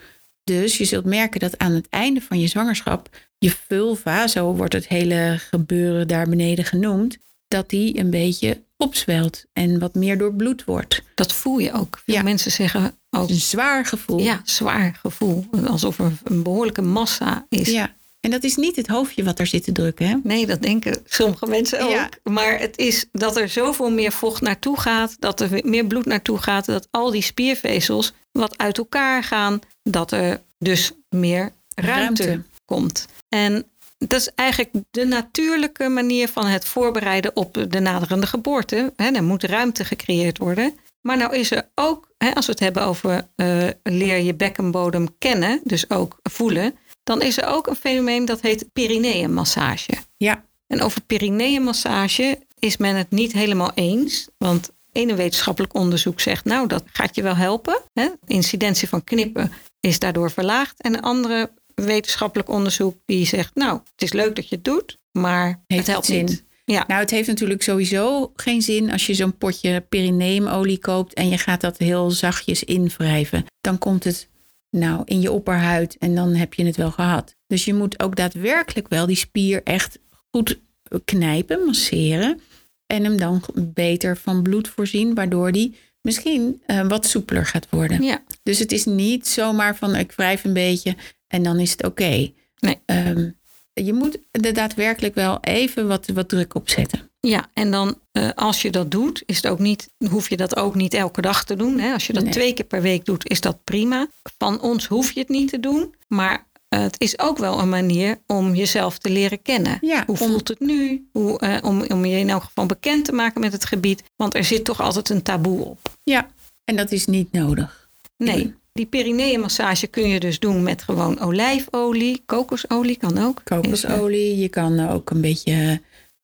Dus 0.45 0.79
je 0.79 0.85
zult 0.85 1.05
merken 1.05 1.41
dat 1.41 1.59
aan 1.59 1.73
het 1.73 1.89
einde 1.89 2.21
van 2.21 2.41
je 2.41 2.47
zwangerschap 2.47 3.09
je 3.39 3.51
vulva, 3.51 4.27
zo 4.27 4.55
wordt 4.55 4.73
het 4.73 4.89
hele 4.89 5.37
gebeuren 5.39 6.09
daar 6.09 6.29
beneden 6.29 6.65
genoemd, 6.65 7.19
dat 7.49 7.71
die 7.71 7.99
een 7.99 8.11
beetje 8.11 8.65
opzwelt 8.77 9.45
en 9.53 9.79
wat 9.79 9.95
meer 9.95 10.19
door 10.19 10.35
bloed 10.35 10.65
wordt. 10.65 11.03
Dat 11.15 11.33
voel 11.33 11.59
je 11.59 11.73
ook. 11.73 12.03
Veel 12.05 12.23
mensen 12.23 12.51
zeggen 12.51 12.99
ook. 13.11 13.29
Een 13.29 13.35
zwaar 13.35 13.87
gevoel. 13.87 14.19
Ja, 14.19 14.41
zwaar 14.45 14.99
gevoel. 15.01 15.47
Alsof 15.67 15.99
er 15.99 16.13
een 16.25 16.43
behoorlijke 16.43 16.83
massa 16.83 17.47
is. 17.49 17.69
Ja. 17.69 17.95
En 18.21 18.33
dat 18.33 18.45
is 18.45 18.57
niet 18.57 18.77
het 18.77 18.87
hoofdje 18.87 19.25
wat 19.25 19.39
er 19.39 19.47
zit 19.47 19.65
te 19.65 19.73
drukken. 19.73 20.07
Hè? 20.07 20.17
Nee, 20.23 20.47
dat 20.47 20.63
denken 20.63 21.03
sommige 21.05 21.47
mensen 21.47 21.81
ook. 21.81 21.91
Ja. 21.91 22.09
Maar 22.23 22.59
het 22.59 22.79
is 22.79 23.07
dat 23.13 23.37
er 23.37 23.49
zoveel 23.49 23.91
meer 23.91 24.13
vocht 24.13 24.41
naartoe 24.41 24.81
gaat, 24.81 25.17
dat 25.19 25.41
er 25.41 25.61
meer 25.65 25.87
bloed 25.87 26.07
naartoe 26.07 26.39
gaat, 26.39 26.67
dat 26.67 26.89
al 26.91 27.11
die 27.11 27.23
spiervezels 27.23 28.13
wat 28.33 28.59
uit 28.59 28.79
elkaar 28.79 29.25
gaan, 29.25 29.61
dat 29.83 30.13
er 30.13 30.43
dus 30.59 30.93
meer 31.09 31.53
ruimte, 31.75 32.25
ruimte. 32.25 32.43
komt. 32.65 33.07
En 33.29 33.67
dat 33.99 34.21
is 34.21 34.31
eigenlijk 34.35 34.85
de 34.91 35.05
natuurlijke 35.05 35.89
manier 35.89 36.29
van 36.29 36.47
het 36.47 36.65
voorbereiden 36.65 37.37
op 37.37 37.67
de 37.69 37.81
naderende 37.81 38.27
geboorte. 38.27 38.93
He, 38.97 39.11
er 39.11 39.25
moet 39.25 39.45
ruimte 39.45 39.85
gecreëerd 39.85 40.39
worden. 40.39 40.79
Maar 41.01 41.17
nou 41.17 41.37
is 41.37 41.51
er 41.51 41.69
ook, 41.75 42.09
als 42.35 42.47
we 42.47 42.53
het 42.53 42.61
hebben 42.61 42.83
over 42.83 43.29
uh, 43.37 43.69
leer 43.83 44.19
je 44.19 44.35
bekkenbodem 44.35 45.19
kennen, 45.19 45.61
dus 45.65 45.91
ook 45.91 46.19
voelen, 46.23 46.75
dan 47.03 47.23
is 47.23 47.39
er 47.39 47.47
ook 47.47 47.67
een 47.67 47.77
fenomeen 47.77 48.25
dat 48.25 48.41
heet 48.41 48.73
perineummassage. 48.73 49.93
Ja. 50.17 50.45
En 50.67 50.83
over 50.83 51.03
perineummassage 51.03 52.39
is 52.59 52.77
men 52.77 52.97
het 52.97 53.11
niet 53.11 53.33
helemaal 53.33 53.73
eens, 53.75 54.29
want 54.39 54.71
ene 54.93 55.15
wetenschappelijk 55.15 55.75
onderzoek 55.75 56.21
zegt, 56.21 56.45
nou 56.45 56.67
dat 56.67 56.85
gaat 56.93 57.15
je 57.15 57.23
wel 57.23 57.37
helpen. 57.37 57.83
Hè? 57.93 58.09
Incidentie 58.27 58.89
van 58.89 59.05
knippen 59.05 59.53
is 59.81 59.99
daardoor 59.99 60.31
verlaagd. 60.31 60.83
En 60.83 60.95
een 60.95 61.03
andere 61.03 61.51
wetenschappelijk 61.85 62.49
onderzoek 62.49 62.97
die 63.05 63.27
zegt, 63.27 63.55
nou, 63.55 63.81
het 63.93 64.03
is 64.03 64.13
leuk 64.13 64.37
dat 64.37 64.49
je 64.49 64.55
het 64.55 64.65
doet, 64.65 64.99
maar 65.13 65.65
het 65.67 65.87
helpt 65.87 66.07
zin. 66.07 66.25
niet. 66.25 66.45
Ja. 66.65 66.85
Nou, 66.87 67.01
het 67.01 67.11
heeft 67.11 67.29
natuurlijk 67.29 67.63
sowieso 67.63 68.33
geen 68.37 68.63
zin 68.63 68.91
als 68.91 69.07
je 69.07 69.15
zo'n 69.15 69.39
potje 69.39 69.81
perineemolie 69.81 70.79
koopt 70.79 71.15
en 71.15 71.29
je 71.29 71.39
gaat 71.39 71.61
dat 71.61 71.79
heel 71.79 72.11
zachtjes 72.11 72.65
invrijven. 72.65 73.45
Dan 73.61 73.79
komt 73.79 74.05
het 74.05 74.29
nou 74.71 75.03
in 75.05 75.21
je 75.21 75.33
opperhuid 75.33 75.97
en 75.99 76.15
dan 76.15 76.35
heb 76.35 76.55
je 76.55 76.65
het 76.65 76.77
wel 76.77 76.91
gehad. 76.91 77.35
Dus 77.47 77.65
je 77.65 77.75
moet 77.75 78.03
ook 78.03 78.17
daadwerkelijk 78.17 78.89
wel 78.89 79.07
die 79.07 79.17
spier 79.17 79.63
echt 79.63 79.99
goed 80.31 80.59
knijpen, 81.05 81.65
masseren 81.65 82.41
en 82.87 83.05
hem 83.05 83.19
dan 83.19 83.43
beter 83.55 84.17
van 84.17 84.43
bloed 84.43 84.69
voorzien, 84.69 85.15
waardoor 85.15 85.53
die 85.53 85.77
misschien 86.01 86.63
uh, 86.67 86.89
wat 86.89 87.07
soepeler 87.07 87.47
gaat 87.47 87.67
worden. 87.71 88.03
Ja. 88.03 88.23
Dus 88.43 88.59
het 88.59 88.73
is 88.73 88.85
niet 88.85 89.29
zomaar 89.29 89.77
van 89.77 89.95
ik 89.95 90.13
wrijf 90.13 90.45
een 90.45 90.53
beetje 90.53 90.97
en 91.29 91.43
dan 91.43 91.59
is 91.59 91.71
het 91.71 91.85
oké. 91.85 92.33
Nee. 92.59 92.79
Um, 92.87 93.37
je 93.85 93.93
moet 93.93 94.19
er 94.31 94.53
daadwerkelijk 94.53 95.15
wel 95.15 95.39
even 95.41 95.89
wat, 95.89 96.07
wat 96.07 96.29
druk 96.29 96.55
op 96.55 96.69
zetten. 96.69 97.11
Ja, 97.21 97.47
en 97.53 97.71
dan 97.71 97.99
uh, 98.13 98.31
als 98.35 98.63
je 98.63 98.71
dat 98.71 98.91
doet, 98.91 99.23
is 99.27 99.37
het 99.37 99.47
ook 99.47 99.59
niet, 99.59 99.89
hoef 100.09 100.29
je 100.29 100.37
dat 100.37 100.57
ook 100.57 100.75
niet 100.75 100.95
elke 100.95 101.21
dag 101.21 101.45
te 101.45 101.57
doen. 101.57 101.79
Hè? 101.79 101.93
Als 101.93 102.07
je 102.07 102.13
dat 102.13 102.23
nee. 102.23 102.33
twee 102.33 102.53
keer 102.53 102.65
per 102.65 102.83
week 102.83 103.05
doet, 103.05 103.29
is 103.29 103.41
dat 103.41 103.65
prima. 103.65 104.07
Van 104.39 104.61
ons 104.61 104.87
hoef 104.87 105.13
je 105.13 105.21
het 105.21 105.29
niet 105.29 105.49
te 105.49 105.61
doen. 105.61 105.95
Maar 106.09 106.47
uh, 106.69 106.81
het 106.81 107.01
is 107.01 107.19
ook 107.19 107.39
wel 107.39 107.59
een 107.59 107.69
manier 107.69 108.19
om 108.27 108.55
jezelf 108.55 108.99
te 108.99 109.11
leren 109.11 109.43
kennen. 109.43 109.79
Ja, 109.81 110.03
Hoe 110.07 110.19
om... 110.19 110.29
voelt 110.29 110.49
het 110.49 110.61
nu? 110.61 111.09
Hoe, 111.13 111.41
uh, 111.43 111.57
om, 111.63 111.83
om 111.83 112.05
je 112.05 112.19
in 112.19 112.31
elk 112.31 112.43
geval 112.43 112.67
bekend 112.67 113.05
te 113.05 113.13
maken 113.13 113.41
met 113.41 113.53
het 113.53 113.65
gebied. 113.65 114.03
Want 114.17 114.35
er 114.35 114.45
zit 114.45 114.65
toch 114.65 114.81
altijd 114.81 115.09
een 115.09 115.23
taboe 115.23 115.65
op. 115.65 115.79
Ja, 116.05 116.31
en 116.65 116.77
dat 116.77 116.93
is 116.93 117.07
niet 117.07 117.33
nodig. 117.33 117.91
Nee. 118.17 118.55
Die 118.77 118.87
perineummassage 118.87 119.87
kun 119.87 120.09
je 120.09 120.21
dus 120.21 120.39
doen 120.39 120.63
met 120.63 120.83
gewoon 120.83 121.21
olijfolie, 121.21 122.23
kokosolie 122.27 122.97
kan 122.97 123.19
ook. 123.19 123.41
Kokosolie, 123.45 124.39
je 124.39 124.49
kan 124.49 124.89
ook 124.89 125.11
een 125.11 125.21
beetje 125.21 125.81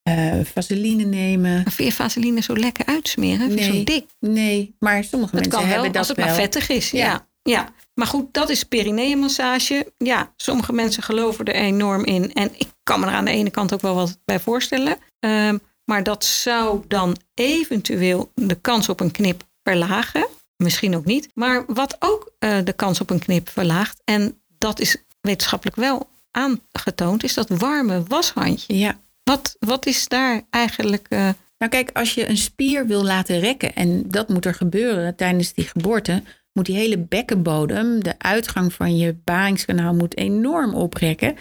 uh, 0.09 0.41
vaseline 0.45 1.05
nemen. 1.05 1.63
Maar 1.63 1.73
vind 1.73 1.89
je 1.89 1.95
vaseline 1.95 2.41
zo 2.41 2.57
lekker 2.57 2.87
uitsmeren? 2.87 3.55
Nee, 3.55 3.65
zo 3.65 3.85
dik? 3.85 4.05
Nee, 4.21 4.75
maar 4.79 5.05
sommige 5.05 5.35
mensen 5.35 5.53
kan 5.53 5.65
hebben 5.65 5.83
wel, 5.83 5.93
dat 5.93 5.97
als 5.97 6.09
het 6.09 6.17
wel. 6.17 6.27
maar 6.27 6.35
vettig 6.35 6.69
is. 6.69 6.91
Ja. 6.91 7.05
ja. 7.05 7.27
ja. 7.43 7.73
Maar 7.95 8.07
goed, 8.07 8.35
dat 8.35 8.51
is 8.51 8.65
perineummassage. 8.65 9.93
Ja, 9.99 10.33
sommige 10.37 10.73
mensen 10.73 11.03
geloven 11.03 11.45
er 11.45 11.55
enorm 11.55 12.05
in. 12.05 12.33
En 12.33 12.51
ik 12.57 12.69
kan 12.83 13.01
me 13.01 13.07
er 13.07 13.13
aan 13.13 13.25
de 13.25 13.31
ene 13.31 13.51
kant 13.51 13.75
ook 13.75 13.81
wel 13.81 13.95
wat 13.95 14.19
bij 14.25 14.41
voorstellen. 14.41 14.97
Um, 15.21 15.61
maar 15.85 16.03
dat 16.03 16.25
zou 16.25 16.83
dan 16.89 17.17
eventueel 17.35 18.33
de 18.35 18.55
kans 18.61 18.89
op 18.89 19.01
een 19.01 19.11
knip 19.11 19.43
verlagen. 19.63 20.27
Misschien 20.62 20.97
ook 20.97 21.04
niet. 21.04 21.28
Maar 21.35 21.64
wat 21.66 21.97
ook 21.99 22.33
uh, 22.38 22.59
de 22.64 22.73
kans 22.73 23.00
op 23.00 23.11
een 23.11 23.19
knip 23.19 23.49
verlaagt, 23.49 24.00
en 24.04 24.40
dat 24.59 24.81
is 24.81 24.97
wetenschappelijk 25.21 25.76
wel 25.76 26.09
aangetoond, 26.31 27.25
is 27.25 27.35
dat 27.35 27.49
warme 27.49 28.02
washandje. 28.02 28.78
Ja. 28.78 28.99
Wat, 29.23 29.57
wat 29.59 29.87
is 29.87 30.09
daar 30.09 30.42
eigenlijk. 30.50 31.07
Uh... 31.11 31.28
Nou, 31.59 31.71
kijk, 31.71 31.90
als 31.92 32.14
je 32.14 32.28
een 32.28 32.37
spier 32.37 32.87
wil 32.87 33.04
laten 33.04 33.40
rekken, 33.40 33.75
en 33.75 34.11
dat 34.11 34.28
moet 34.28 34.45
er 34.45 34.54
gebeuren 34.54 35.16
tijdens 35.16 35.52
die 35.52 35.64
geboorte, 35.64 36.23
moet 36.52 36.66
die 36.66 36.76
hele 36.76 36.99
bekkenbodem, 36.99 38.02
de 38.02 38.14
uitgang 38.19 38.73
van 38.73 38.97
je 38.97 39.16
baringskanaal, 39.25 39.95
moet 39.95 40.16
enorm 40.16 40.75
oprekken. 40.75 41.37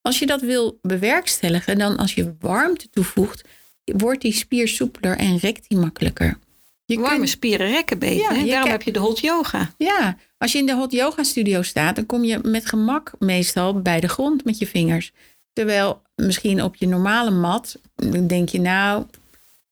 Als 0.00 0.18
je 0.18 0.26
dat 0.26 0.40
wil 0.40 0.78
bewerkstelligen, 0.82 1.78
dan 1.78 1.96
als 1.96 2.14
je 2.14 2.34
warmte 2.38 2.90
toevoegt, 2.90 3.42
wordt 3.84 4.22
die 4.22 4.32
spier 4.32 4.68
soepeler 4.68 5.16
en 5.16 5.36
rekt 5.36 5.68
die 5.68 5.78
makkelijker. 5.78 6.38
Je 6.92 7.00
Warme 7.00 7.26
spieren 7.26 7.70
rekken 7.70 7.98
beter. 7.98 8.36
Ja, 8.36 8.46
Daarom 8.46 8.70
heb 8.70 8.82
je 8.82 8.92
de 8.92 8.98
hot 8.98 9.20
yoga. 9.20 9.70
Ja, 9.78 10.16
als 10.38 10.52
je 10.52 10.58
in 10.58 10.66
de 10.66 10.74
hot 10.74 10.92
yoga 10.92 11.22
studio 11.22 11.62
staat, 11.62 11.96
dan 11.96 12.06
kom 12.06 12.24
je 12.24 12.38
met 12.42 12.66
gemak 12.66 13.12
meestal 13.18 13.80
bij 13.80 14.00
de 14.00 14.08
grond 14.08 14.44
met 14.44 14.58
je 14.58 14.66
vingers. 14.66 15.12
Terwijl 15.52 16.02
misschien 16.14 16.62
op 16.62 16.76
je 16.76 16.86
normale 16.86 17.30
mat, 17.30 17.78
dan 17.94 18.26
denk 18.26 18.48
je 18.48 18.60
nou, 18.60 19.04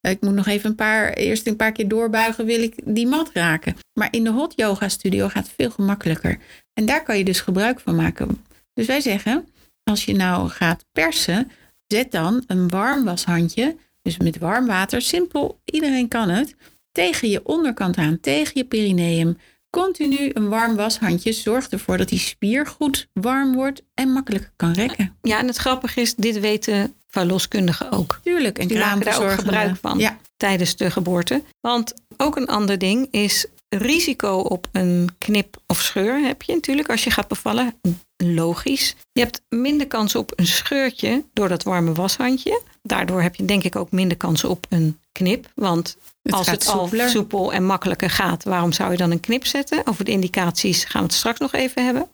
ik 0.01 0.21
moet 0.21 0.35
nog 0.35 0.47
even 0.47 0.71
een 0.71 0.77
paar, 0.77 1.13
eerst 1.13 1.47
een 1.47 1.57
paar 1.57 1.73
keer 1.73 1.89
doorbuigen, 1.89 2.45
wil 2.47 2.63
ik 2.63 2.75
die 2.85 3.07
mat 3.07 3.31
raken. 3.33 3.77
Maar 3.93 4.09
in 4.11 4.25
de 4.25 4.31
hot 4.31 4.53
yoga 4.57 4.89
studio 4.89 5.29
gaat 5.29 5.47
het 5.47 5.55
veel 5.57 5.71
gemakkelijker. 5.71 6.39
En 6.75 6.87
daar 6.87 7.03
kan 7.03 7.19
je 7.19 7.25
dus 7.25 7.41
gebruik 7.41 7.81
van 7.81 7.97
maken. 7.97 8.45
Dus 8.75 8.87
wij 8.87 9.01
zeggen, 9.01 9.49
als 9.83 10.05
je 10.05 10.15
nou 10.15 10.49
gaat 10.49 10.85
persen, 10.93 11.51
zet 11.87 12.11
dan 12.11 12.45
een 12.47 12.69
warm 12.69 13.05
washandje, 13.05 13.77
dus 14.03 14.19
met 14.19 14.39
warm 14.39 14.67
water, 14.67 15.03
simpel, 15.03 15.61
iedereen 15.65 16.09
kan 16.09 16.29
het, 16.29 16.55
tegen 16.93 17.29
je 17.29 17.41
onderkant 17.45 17.97
aan, 17.97 18.21
tegen 18.21 18.53
je 18.55 18.65
perineum. 18.65 19.39
Continu 19.71 20.31
een 20.33 20.49
warm 20.49 20.77
washandje 20.77 21.33
zorgt 21.33 21.73
ervoor 21.73 21.97
dat 21.97 22.09
die 22.09 22.19
spier 22.19 22.67
goed 22.67 23.09
warm 23.13 23.55
wordt 23.55 23.83
en 23.95 24.13
makkelijk 24.13 24.53
kan 24.57 24.73
rekken. 24.73 25.17
Ja, 25.23 25.39
en 25.39 25.47
het 25.47 25.57
grappige 25.57 26.01
is, 26.01 26.15
dit 26.15 26.41
weten 26.41 26.95
verloskundigen 27.09 27.91
ook. 27.93 28.21
Tuurlijk, 28.23 28.59
en 28.59 28.69
die 28.69 28.79
maken 28.79 29.05
daar 29.05 29.23
ook 29.23 29.31
gebruik 29.31 29.77
van 29.77 29.99
ja. 29.99 30.19
tijdens 30.37 30.77
de 30.77 30.91
geboorte. 30.91 31.43
Want 31.61 31.95
ook 32.17 32.37
een 32.37 32.47
ander 32.47 32.79
ding 32.79 33.09
is 33.11 33.47
risico 33.69 34.37
op 34.37 34.69
een 34.73 35.09
knip 35.19 35.57
of 35.67 35.81
scheur 35.81 36.21
heb 36.21 36.43
je 36.43 36.55
natuurlijk 36.55 36.91
als 36.91 37.05
je 37.05 37.11
gaat 37.11 37.29
bevallen. 37.29 37.75
Logisch. 38.17 38.97
Je 39.13 39.21
hebt 39.21 39.43
minder 39.49 39.87
kans 39.87 40.15
op 40.15 40.33
een 40.37 40.47
scheurtje 40.47 41.25
door 41.33 41.49
dat 41.49 41.63
warme 41.63 41.93
washandje. 41.93 42.63
Daardoor 42.83 43.23
heb 43.23 43.35
je 43.35 43.45
denk 43.45 43.65
ik 43.65 43.77
ook 43.77 43.91
minder 43.91 44.17
kans 44.17 44.45
op 44.45 44.67
een 44.69 44.99
knip. 45.13 45.51
Want 45.55 45.97
als 46.23 46.51
het 46.51 46.67
al 46.67 46.91
soepel 47.07 47.53
en 47.53 47.65
makkelijker 47.65 48.11
gaat, 48.11 48.45
waarom 48.45 48.73
zou 48.73 48.91
je 48.91 48.97
dan 48.97 49.11
een 49.11 49.21
knip 49.21 49.47
zetten? 49.47 49.87
Over 49.87 50.05
de 50.05 50.11
indicaties 50.11 50.85
gaan 50.85 51.01
we 51.01 51.07
het 51.07 51.17
straks 51.17 51.39
nog 51.39 51.53
even 51.53 51.85
hebben. 51.85 52.09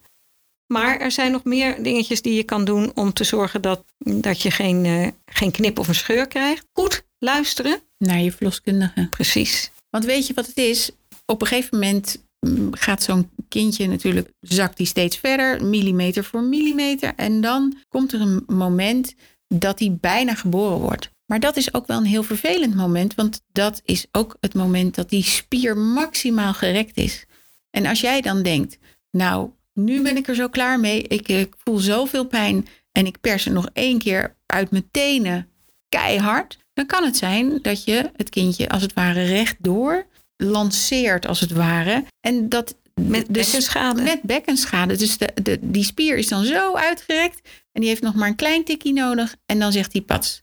Maar 0.66 0.98
er 0.98 1.10
zijn 1.10 1.32
nog 1.32 1.44
meer 1.44 1.82
dingetjes 1.82 2.22
die 2.22 2.34
je 2.34 2.42
kan 2.42 2.64
doen 2.64 2.92
om 2.94 3.12
te 3.12 3.24
zorgen 3.24 3.62
dat, 3.62 3.84
dat 3.98 4.42
je 4.42 4.50
geen, 4.50 4.84
uh, 4.84 5.08
geen 5.26 5.50
knip 5.50 5.78
of 5.78 5.88
een 5.88 5.94
scheur 5.94 6.28
krijgt. 6.28 6.66
Goed 6.72 7.04
luisteren. 7.18 7.80
Naar 7.98 8.20
je 8.20 8.32
verloskundige. 8.32 9.08
Precies. 9.10 9.70
Want 9.90 10.04
weet 10.04 10.26
je 10.26 10.34
wat 10.34 10.46
het 10.46 10.56
is? 10.56 10.90
Op 11.26 11.40
een 11.40 11.46
gegeven 11.46 11.78
moment 11.78 12.24
mm, 12.40 12.74
gaat 12.74 13.02
zo'n 13.02 13.30
kindje 13.48 13.86
natuurlijk, 13.86 14.30
zakt 14.40 14.76
die 14.76 14.86
steeds 14.86 15.16
verder, 15.16 15.64
millimeter 15.64 16.24
voor 16.24 16.42
millimeter. 16.42 17.12
En 17.16 17.40
dan 17.40 17.76
komt 17.88 18.12
er 18.12 18.20
een 18.20 18.44
moment 18.46 19.14
dat 19.48 19.78
hij 19.78 19.96
bijna 20.00 20.34
geboren 20.34 20.78
wordt. 20.78 21.10
Maar 21.26 21.40
dat 21.40 21.56
is 21.56 21.74
ook 21.74 21.86
wel 21.86 21.98
een 21.98 22.04
heel 22.04 22.22
vervelend 22.22 22.74
moment, 22.74 23.14
want 23.14 23.42
dat 23.52 23.80
is 23.84 24.06
ook 24.12 24.36
het 24.40 24.54
moment 24.54 24.94
dat 24.94 25.10
die 25.10 25.22
spier 25.22 25.76
maximaal 25.76 26.54
gerekt 26.54 26.96
is. 26.96 27.24
En 27.70 27.86
als 27.86 28.00
jij 28.00 28.20
dan 28.20 28.42
denkt, 28.42 28.78
nou, 29.10 29.50
nu 29.72 30.02
ben 30.02 30.16
ik 30.16 30.28
er 30.28 30.34
zo 30.34 30.48
klaar 30.48 30.80
mee, 30.80 31.02
ik, 31.02 31.28
ik 31.28 31.54
voel 31.64 31.78
zoveel 31.78 32.26
pijn 32.26 32.66
en 32.92 33.06
ik 33.06 33.20
pers 33.20 33.46
er 33.46 33.52
nog 33.52 33.68
één 33.72 33.98
keer 33.98 34.36
uit 34.46 34.70
mijn 34.70 34.88
tenen 34.90 35.48
keihard, 35.88 36.58
dan 36.72 36.86
kan 36.86 37.04
het 37.04 37.16
zijn 37.16 37.58
dat 37.62 37.84
je 37.84 38.10
het 38.16 38.28
kindje 38.28 38.68
als 38.68 38.82
het 38.82 38.92
ware 38.92 39.22
rechtdoor 39.22 40.06
lanceert, 40.36 41.26
als 41.26 41.40
het 41.40 41.50
ware. 41.50 42.04
En 42.20 42.48
dat 42.48 42.76
met 43.00 43.26
dus 43.28 43.44
bekkenschade. 43.44 44.02
Met 44.02 44.22
bekkenschade. 44.22 44.96
Dus 44.96 45.18
de, 45.18 45.32
de, 45.42 45.58
die 45.60 45.84
spier 45.84 46.16
is 46.16 46.28
dan 46.28 46.44
zo 46.44 46.74
uitgerekt 46.74 47.48
en 47.72 47.80
die 47.80 47.88
heeft 47.88 48.02
nog 48.02 48.14
maar 48.14 48.28
een 48.28 48.36
klein 48.36 48.64
tikkie 48.64 48.92
nodig 48.92 49.36
en 49.46 49.58
dan 49.58 49.72
zegt 49.72 49.92
hij 49.92 50.02
pats. 50.02 50.42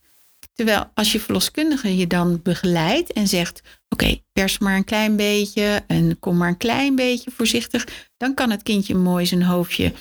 Terwijl 0.54 0.92
als 0.94 1.12
je 1.12 1.20
verloskundige 1.20 1.98
je 1.98 2.08
dan 2.08 2.40
begeleidt 2.44 3.14
en 3.14 3.28
zegt: 3.28 3.62
Oké, 3.90 4.22
pers 4.34 4.58
maar 4.58 4.76
een 4.76 4.84
klein 4.84 5.16
beetje 5.16 5.84
en 5.88 6.20
kom 6.20 6.38
maar 6.38 6.48
een 6.48 6.58
klein 6.58 6.96
beetje 6.96 7.32
voorzichtig, 7.32 7.88
dan 8.18 8.34
kan 8.34 8.50
het 8.50 8.64
kindje 8.64 8.96
mooi 8.96 9.26
zijn 9.26 9.44
hoofdje 9.44 9.94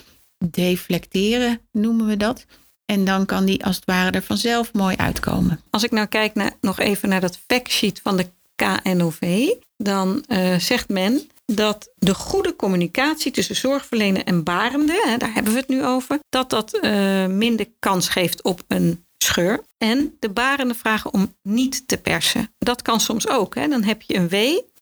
deflecteren, 0.50 1.60
noemen 1.72 2.06
we 2.06 2.16
dat. 2.16 2.44
En 2.84 3.04
dan 3.04 3.26
kan 3.26 3.44
die 3.44 3.64
als 3.64 3.76
het 3.76 3.84
ware 3.84 4.10
er 4.10 4.22
vanzelf 4.22 4.72
mooi 4.72 4.96
uitkomen. 4.96 5.60
Als 5.70 5.82
ik 5.82 5.90
nou 5.90 6.06
kijk 6.06 6.34
naar, 6.34 6.52
nog 6.60 6.78
even 6.78 7.08
naar 7.08 7.20
dat 7.20 7.38
factsheet 7.46 8.00
van 8.02 8.16
de 8.16 8.26
KNOV, 8.54 9.48
dan 9.76 10.24
uh, 10.28 10.58
zegt 10.58 10.88
men 10.88 11.30
dat 11.44 11.92
de 11.96 12.14
goede 12.14 12.56
communicatie 12.56 13.32
tussen 13.32 13.56
zorgverlener 13.56 14.24
en 14.24 14.42
barende, 14.42 15.02
hè, 15.06 15.16
daar 15.16 15.32
hebben 15.32 15.52
we 15.52 15.58
het 15.58 15.68
nu 15.68 15.84
over, 15.84 16.18
dat 16.28 16.50
dat 16.50 16.78
uh, 16.82 17.26
minder 17.26 17.66
kans 17.78 18.08
geeft 18.08 18.42
op 18.42 18.62
een 18.68 19.04
scheur. 19.22 19.62
En 19.78 20.16
de 20.18 20.30
barenden 20.30 20.76
vragen 20.76 21.12
om 21.12 21.36
niet 21.42 21.88
te 21.88 21.96
persen. 21.96 22.54
Dat 22.58 22.82
kan 22.82 23.00
soms 23.00 23.28
ook. 23.28 23.54
Hè? 23.54 23.68
Dan 23.68 23.82
heb 23.82 24.02
je 24.02 24.14
een 24.14 24.28
W 24.28 24.36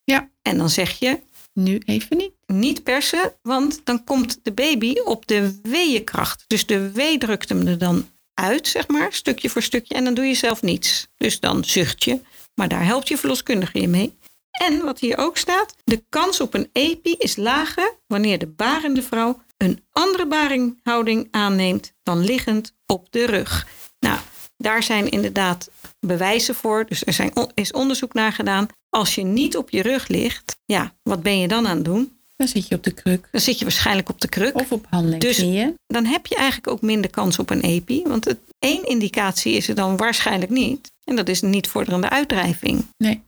ja. 0.04 0.30
en 0.42 0.59
dan 0.59 0.70
zeg 0.70 0.99
je... 0.99 1.20
Nu 1.52 1.80
even 1.85 2.16
niet. 2.16 2.32
Niet 2.47 2.82
persen, 2.82 3.35
want 3.42 3.80
dan 3.85 4.04
komt 4.04 4.38
de 4.42 4.52
baby 4.52 4.94
op 5.04 5.26
de 5.26 5.59
weeënkracht. 5.62 6.44
Dus 6.47 6.66
de 6.66 6.92
W 6.92 7.00
drukt 7.18 7.49
hem 7.49 7.66
er 7.66 7.78
dan 7.78 8.09
uit, 8.35 8.68
zeg 8.68 8.88
maar, 8.88 9.12
stukje 9.12 9.50
voor 9.50 9.62
stukje. 9.62 9.94
En 9.94 10.04
dan 10.04 10.14
doe 10.14 10.25
je 10.25 10.35
zelf 10.35 10.62
niets. 10.62 11.06
Dus 11.16 11.40
dan 11.40 11.64
zucht 11.64 12.04
je. 12.04 12.20
Maar 12.54 12.68
daar 12.68 12.85
helpt 12.85 13.09
je 13.09 13.18
verloskundige 13.18 13.80
je 13.80 13.88
mee. 13.88 14.18
En 14.50 14.85
wat 14.85 15.00
hier 15.00 15.18
ook 15.18 15.37
staat, 15.37 15.76
de 15.85 16.04
kans 16.09 16.40
op 16.40 16.54
een 16.54 16.68
EPI 16.73 17.14
is 17.18 17.37
lager 17.37 17.94
wanneer 18.06 18.38
de 18.38 18.47
barende 18.47 19.02
vrouw 19.02 19.42
een 19.56 19.85
andere 19.92 20.26
baringhouding 20.26 21.28
aanneemt 21.30 21.92
dan 22.02 22.25
liggend 22.25 22.75
op 22.87 23.12
de 23.12 23.26
rug. 23.26 23.66
Nou, 24.00 24.19
daar 24.57 24.83
zijn 24.83 25.11
inderdaad 25.11 25.71
bewijzen 26.00 26.54
voor. 26.54 26.87
Dus 26.87 27.04
er 27.04 27.12
zijn, 27.12 27.33
is 27.54 27.73
onderzoek 27.73 28.14
naar 28.14 28.33
gedaan. 28.33 28.69
Als 28.88 29.14
je 29.14 29.23
niet 29.23 29.57
op 29.57 29.71
je 29.71 29.83
rug 29.83 30.09
ligt, 30.09 30.57
ja, 30.64 30.95
wat 31.02 31.23
ben 31.23 31.38
je 31.38 31.49
dan 31.49 31.66
aan 31.66 31.76
het 31.76 31.85
doen? 31.85 32.19
Dan 32.37 32.49
zit 32.49 32.69
je 32.69 32.75
op 32.75 32.83
de 32.83 32.90
kruk. 32.90 33.28
Dan 33.30 33.40
zit 33.40 33.59
je 33.59 33.64
waarschijnlijk 33.64 34.09
op 34.09 34.21
de 34.21 34.28
kruk. 34.28 34.54
Of 34.54 34.73
op 34.73 34.87
handen 34.90 35.12
en 35.12 35.19
dus 35.19 35.37
knieën. 35.37 35.75
Dan 35.87 36.04
heb 36.04 36.26
je 36.26 36.35
eigenlijk 36.35 36.69
ook 36.69 36.80
minder 36.80 37.11
kans 37.11 37.38
op 37.38 37.50
een 37.50 37.61
EPI. 37.61 38.02
Want 38.07 38.25
het, 38.25 38.38
één 38.59 38.88
indicatie 38.88 39.52
is 39.52 39.69
er 39.69 39.75
dan 39.75 39.97
waarschijnlijk 39.97 40.50
niet. 40.50 40.92
En 41.04 41.16
dat 41.16 41.28
is 41.28 41.40
niet 41.40 41.69
vorderende 41.69 42.09
uitdrijving. 42.09 42.87
Nee. 42.97 43.23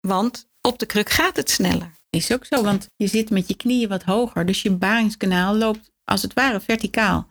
Want 0.00 0.46
op 0.60 0.78
de 0.78 0.86
kruk 0.86 1.10
gaat 1.10 1.36
het 1.36 1.50
sneller. 1.50 1.90
Is 2.10 2.32
ook 2.32 2.44
zo, 2.44 2.62
want 2.62 2.86
je 2.96 3.06
zit 3.06 3.30
met 3.30 3.48
je 3.48 3.56
knieën 3.56 3.88
wat 3.88 4.02
hoger. 4.02 4.46
Dus 4.46 4.62
je 4.62 4.70
baringskanaal 4.70 5.54
loopt 5.54 5.90
als 6.04 6.22
het 6.22 6.34
ware 6.34 6.60
verticaal. 6.60 7.26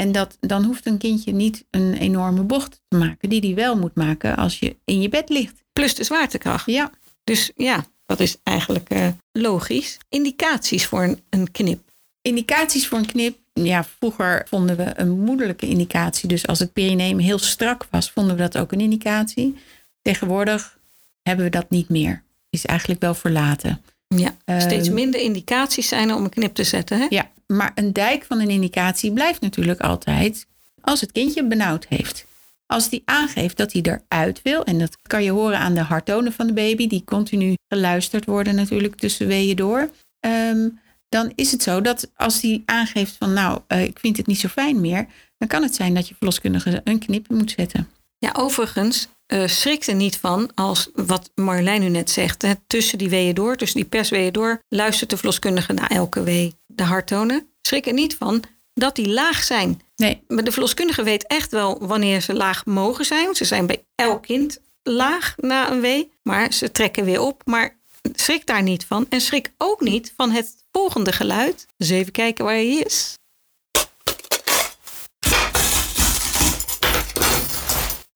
En 0.00 0.12
dat, 0.12 0.36
dan 0.40 0.64
hoeft 0.64 0.86
een 0.86 0.98
kindje 0.98 1.32
niet 1.32 1.64
een 1.70 1.94
enorme 1.94 2.42
bocht 2.42 2.80
te 2.88 2.96
maken, 2.96 3.28
die 3.28 3.40
die 3.40 3.54
wel 3.54 3.76
moet 3.76 3.94
maken 3.94 4.36
als 4.36 4.58
je 4.58 4.76
in 4.84 5.00
je 5.02 5.08
bed 5.08 5.28
ligt. 5.28 5.62
Plus 5.72 5.94
de 5.94 6.04
zwaartekracht. 6.04 6.66
Ja. 6.66 6.90
Dus 7.24 7.50
ja, 7.56 7.86
dat 8.06 8.20
is 8.20 8.36
eigenlijk 8.42 8.92
uh, 8.92 9.08
logisch. 9.32 9.98
Indicaties 10.08 10.86
voor 10.86 11.02
een, 11.02 11.20
een 11.30 11.50
knip. 11.50 11.80
Indicaties 12.22 12.86
voor 12.86 12.98
een 12.98 13.06
knip. 13.06 13.38
Ja, 13.52 13.84
vroeger 13.84 14.46
vonden 14.48 14.76
we 14.76 14.92
een 14.94 15.20
moederlijke 15.20 15.66
indicatie. 15.66 16.28
Dus 16.28 16.46
als 16.46 16.58
het 16.58 16.72
perineum 16.72 17.18
heel 17.18 17.38
strak 17.38 17.86
was, 17.90 18.10
vonden 18.10 18.36
we 18.36 18.42
dat 18.42 18.58
ook 18.58 18.72
een 18.72 18.80
indicatie. 18.80 19.56
Tegenwoordig 20.02 20.78
hebben 21.22 21.44
we 21.44 21.50
dat 21.50 21.70
niet 21.70 21.88
meer. 21.88 22.22
Is 22.50 22.66
eigenlijk 22.66 23.00
wel 23.00 23.14
verlaten. 23.14 23.82
Ja, 24.08 24.36
steeds 24.58 24.86
ehm, 24.86 24.94
minder 24.94 25.20
indicaties 25.20 25.88
zijn 25.88 26.08
er 26.08 26.16
om 26.16 26.24
een 26.24 26.30
knip 26.30 26.54
te 26.54 26.64
zetten. 26.64 26.98
Hè? 26.98 27.06
Ja, 27.08 27.30
maar 27.50 27.72
een 27.74 27.92
dijk 27.92 28.24
van 28.24 28.40
een 28.40 28.50
indicatie 28.50 29.12
blijft 29.12 29.40
natuurlijk 29.40 29.80
altijd 29.80 30.46
als 30.80 31.00
het 31.00 31.12
kindje 31.12 31.46
benauwd 31.46 31.86
heeft. 31.88 32.26
Als 32.66 32.88
die 32.88 33.02
aangeeft 33.04 33.56
dat 33.56 33.72
hij 33.72 33.82
eruit 33.82 34.42
wil, 34.42 34.64
en 34.64 34.78
dat 34.78 34.96
kan 35.02 35.22
je 35.22 35.30
horen 35.30 35.58
aan 35.58 35.74
de 35.74 35.80
harttonen 35.80 36.32
van 36.32 36.46
de 36.46 36.52
baby, 36.52 36.86
die 36.86 37.04
continu 37.04 37.54
geluisterd 37.68 38.24
worden 38.24 38.54
natuurlijk 38.54 38.94
tussen 38.94 39.26
weeën 39.26 39.56
door. 39.56 39.90
Ehm, 40.20 40.68
dan 41.08 41.32
is 41.34 41.52
het 41.52 41.62
zo 41.62 41.80
dat 41.80 42.10
als 42.16 42.40
hij 42.40 42.62
aangeeft 42.64 43.16
van 43.16 43.32
nou, 43.32 43.60
uh, 43.68 43.82
ik 43.82 43.98
vind 43.98 44.16
het 44.16 44.26
niet 44.26 44.38
zo 44.38 44.48
fijn 44.48 44.80
meer, 44.80 45.06
dan 45.38 45.48
kan 45.48 45.62
het 45.62 45.74
zijn 45.74 45.94
dat 45.94 46.08
je 46.08 46.14
verloskundige 46.14 46.80
een 46.84 46.98
knip 46.98 47.28
moet 47.28 47.50
zetten. 47.50 47.88
Ja, 48.18 48.32
overigens, 48.36 49.08
uh, 49.32 49.46
schrik 49.46 49.86
er 49.86 49.94
niet 49.94 50.16
van 50.16 50.50
als 50.54 50.90
wat 50.94 51.30
Marlijn 51.34 51.80
nu 51.80 51.88
net 51.88 52.10
zegt. 52.10 52.42
Hè, 52.42 52.52
tussen 52.66 52.98
die 52.98 53.08
weeën 53.08 53.34
door, 53.34 53.56
tussen 53.56 53.80
die 53.80 53.88
persweeën 53.88 54.32
door, 54.32 54.62
luistert 54.68 55.10
de 55.10 55.16
verloskundige 55.16 55.72
naar 55.72 55.90
elke 55.90 56.22
wee 56.22 56.54
de 56.66 56.82
harttonen. 56.82 57.46
Schrik 57.62 57.86
er 57.86 57.92
niet 57.92 58.16
van 58.16 58.42
dat 58.74 58.96
die 58.96 59.08
laag 59.08 59.42
zijn. 59.42 59.80
Nee. 59.96 60.22
Maar 60.28 60.44
de 60.44 60.52
verloskundige 60.52 61.02
weet 61.02 61.26
echt 61.26 61.50
wel 61.50 61.86
wanneer 61.86 62.20
ze 62.20 62.34
laag 62.34 62.64
mogen 62.64 63.04
zijn. 63.04 63.34
Ze 63.34 63.44
zijn 63.44 63.66
bij 63.66 63.84
elk 63.94 64.22
kind 64.22 64.60
laag 64.82 65.34
na 65.36 65.70
een 65.70 65.80
wee, 65.80 66.10
maar 66.22 66.52
ze 66.52 66.72
trekken 66.72 67.04
weer 67.04 67.20
op. 67.20 67.42
Maar 67.44 67.76
schrik 68.12 68.46
daar 68.46 68.62
niet 68.62 68.84
van. 68.84 69.06
En 69.08 69.20
schrik 69.20 69.52
ook 69.58 69.80
niet 69.80 70.12
van 70.16 70.30
het 70.30 70.64
volgende 70.72 71.12
geluid. 71.12 71.66
Dus 71.76 71.90
even 71.90 72.12
kijken 72.12 72.44
waar 72.44 72.54
hij 72.54 72.76
is. 72.76 73.18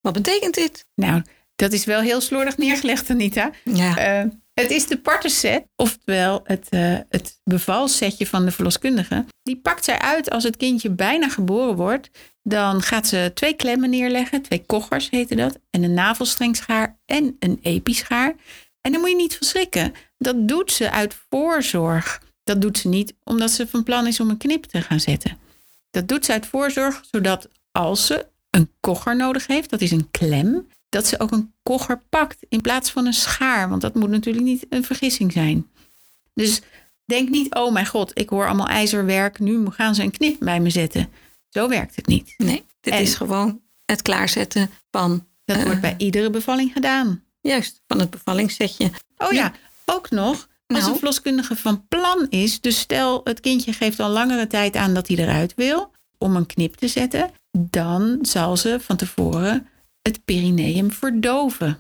Wat 0.04 0.12
betekent 0.12 0.54
dit? 0.54 0.87
Nou, 0.94 1.23
dat 1.56 1.73
is 1.73 1.84
wel 1.84 2.00
heel 2.00 2.20
slordig 2.20 2.56
neergelegd, 2.56 3.11
Anita. 3.11 3.50
Ja. 3.64 3.96
Eh, 3.96 4.30
het 4.54 4.70
is 4.70 4.87
de 4.87 4.99
partenset, 4.99 5.64
oftewel 5.76 6.40
het, 6.44 6.66
uh, 6.70 6.99
het 7.08 7.40
bevalsetje 7.44 8.26
van 8.26 8.44
de 8.44 8.50
verloskundige. 8.50 9.25
Die 9.42 9.56
pakt 9.56 9.84
zij 9.84 9.99
uit 9.99 10.30
als 10.30 10.44
het 10.44 10.56
kindje 10.56 10.90
bijna 10.90 11.28
geboren 11.28 11.76
wordt. 11.76 12.11
Dan 12.42 12.82
gaat 12.82 13.06
ze 13.06 13.30
twee 13.34 13.54
klemmen 13.54 13.90
neerleggen, 13.90 14.42
twee 14.42 14.64
koggers 14.66 15.11
heette 15.11 15.34
dat. 15.34 15.58
En 15.70 15.82
een 15.82 15.94
navelstrengschaar 15.94 16.99
en 17.06 17.37
een 17.38 17.58
epischaar. 17.62 18.34
En 18.80 18.92
dan 18.92 19.00
moet 19.00 19.11
je 19.11 19.16
niet 19.16 19.37
verschrikken. 19.37 19.92
Dat 20.18 20.49
doet 20.49 20.73
ze 20.73 20.90
uit 20.90 21.16
voorzorg. 21.28 22.23
Dat 22.42 22.61
doet 22.61 22.78
ze 22.78 22.88
niet 22.88 23.14
omdat 23.23 23.50
ze 23.50 23.66
van 23.66 23.82
plan 23.82 24.06
is 24.06 24.20
om 24.20 24.30
een 24.30 24.37
knip 24.37 24.64
te 24.64 24.82
gaan 24.82 25.00
zetten. 25.00 25.38
Dat 25.90 26.08
doet 26.08 26.25
ze 26.25 26.32
uit 26.32 26.46
voorzorg, 26.46 27.04
zodat 27.11 27.49
als 27.73 28.06
ze 28.06 28.32
een 28.54 28.70
kogger 28.80 29.16
nodig 29.16 29.46
heeft, 29.46 29.70
dat 29.70 29.80
is 29.80 29.90
een 29.90 30.11
klem, 30.11 30.66
dat 30.88 31.06
ze 31.06 31.20
ook 31.20 31.30
een 31.30 31.52
kogger 31.62 32.00
pakt 32.08 32.37
in 32.49 32.61
plaats 32.61 32.90
van 32.90 33.06
een 33.06 33.12
schaar. 33.14 33.68
Want 33.68 33.80
dat 33.80 33.94
moet 33.94 34.11
natuurlijk 34.11 34.44
niet 34.44 34.66
een 34.68 34.84
vergissing 34.84 35.32
zijn. 35.32 35.66
Dus 36.34 36.61
denk 37.04 37.28
niet, 37.28 37.54
oh 37.54 37.73
mijn 37.73 37.87
god, 37.87 38.11
ik 38.14 38.28
hoor 38.28 38.46
allemaal 38.46 38.68
ijzerwerk, 38.68 39.38
nu 39.38 39.70
gaan 39.70 39.94
ze 39.94 40.02
een 40.02 40.11
knip 40.11 40.37
bij 40.38 40.61
me 40.61 40.70
zetten. 40.70 41.08
Zo 41.49 41.68
werkt 41.68 41.96
het 41.96 42.06
niet. 42.06 42.34
Nee, 42.37 42.64
dit 42.80 42.92
En- 42.94 43.00
is 43.00 43.14
gewoon 43.14 43.61
het 43.84 44.02
klaarzetten 44.02 44.70
van, 44.90 45.26
Dat 45.44 45.56
Eh. 45.56 45.64
wordt 45.64 45.80
bij 45.80 45.94
iedere 45.99 46.30
bevalling 46.30 46.73
gedaan. 46.73 47.23
juist, 47.40 47.82
van 47.87 47.99
het 48.00 48.11
bevallingssetje. 48.11 48.90
Oh 49.16 49.32
ja, 49.32 49.52
ook 49.84 50.11
nog, 50.11 50.49
als 50.66 50.78
Nou. 50.78 50.90
een 50.92 50.99
verloskundige 50.99 51.56
van 51.56 51.87
plan 51.88 52.26
is, 52.30 52.61
dus 52.61 52.78
stel 52.78 53.20
het 53.25 53.40
kindje 53.40 53.73
geeft 53.73 54.00
al 54.00 54.08
langere 54.11 54.46
tijd 54.46 54.76
aan 54.76 54.94
dat 54.94 55.08
hij 55.08 55.16
eruit 55.16 55.54
wil 55.54 55.90
om 56.25 56.37
een 56.37 56.47
knip 56.47 56.75
te 56.75 56.88
zetten, 56.88 57.31
dan 57.59 58.19
zal 58.23 58.57
ze 58.57 58.81
van 58.81 58.97
tevoren 58.97 59.69
het 60.02 60.25
perineum 60.25 60.90
verdoven. 60.93 61.78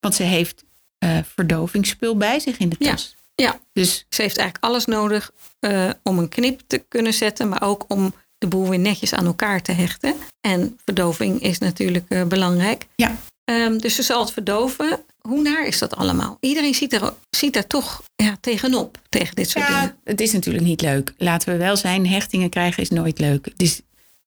Want 0.00 0.14
ze 0.14 0.22
heeft 0.22 0.64
eh, 0.98 1.18
verdovingsspul 1.34 2.16
bij 2.16 2.38
zich 2.38 2.58
in 2.58 2.68
de 2.68 2.76
tas. 2.76 3.16
Ja, 3.34 3.60
Dus 3.72 4.06
ze 4.08 4.22
heeft 4.22 4.36
eigenlijk 4.36 4.64
alles 4.64 4.84
nodig 4.84 5.32
eh, 5.58 5.90
om 6.02 6.18
een 6.18 6.28
knip 6.28 6.60
te 6.66 6.78
kunnen 6.88 7.14
zetten, 7.14 7.48
maar 7.48 7.62
ook 7.62 7.84
om 7.88 8.14
de 8.38 8.46
boel 8.46 8.68
weer 8.68 8.78
netjes 8.78 9.12
aan 9.12 9.26
elkaar 9.26 9.62
te 9.62 9.72
hechten. 9.72 10.14
En 10.40 10.78
verdoving 10.84 11.40
is 11.40 11.58
natuurlijk 11.58 12.04
eh, 12.08 12.24
belangrijk. 12.24 12.86
ja, 12.94 13.16
Ehm, 13.50 13.78
dus 13.78 13.94
ze 13.94 14.02
zal 14.02 14.20
het 14.20 14.32
verdoven. 14.32 15.04
Hoe 15.20 15.42
naar 15.42 15.66
is 15.66 15.78
dat 15.78 15.96
allemaal? 15.96 16.36
Iedereen 16.40 16.74
ziet 16.74 16.92
er, 16.92 17.14
ziet 17.30 17.52
daar 17.52 17.66
toch 17.66 18.02
ja, 18.16 18.36
tegenop, 18.40 18.98
tegen 19.08 19.34
dit 19.34 19.50
soort 19.50 19.66
dingen. 19.66 19.96
het 20.04 20.20
is 20.20 20.32
natuurlijk 20.32 20.64
niet 20.64 20.80
leuk. 20.80 21.14
Laten 21.18 21.52
we 21.52 21.58
wel 21.58 21.76
zijn, 21.76 22.06
hechtingen 22.06 22.50
krijgen 22.50 22.82
is 22.82 22.90
nooit 22.90 23.18
leuk. 23.18 23.58
Dus, 23.58 23.80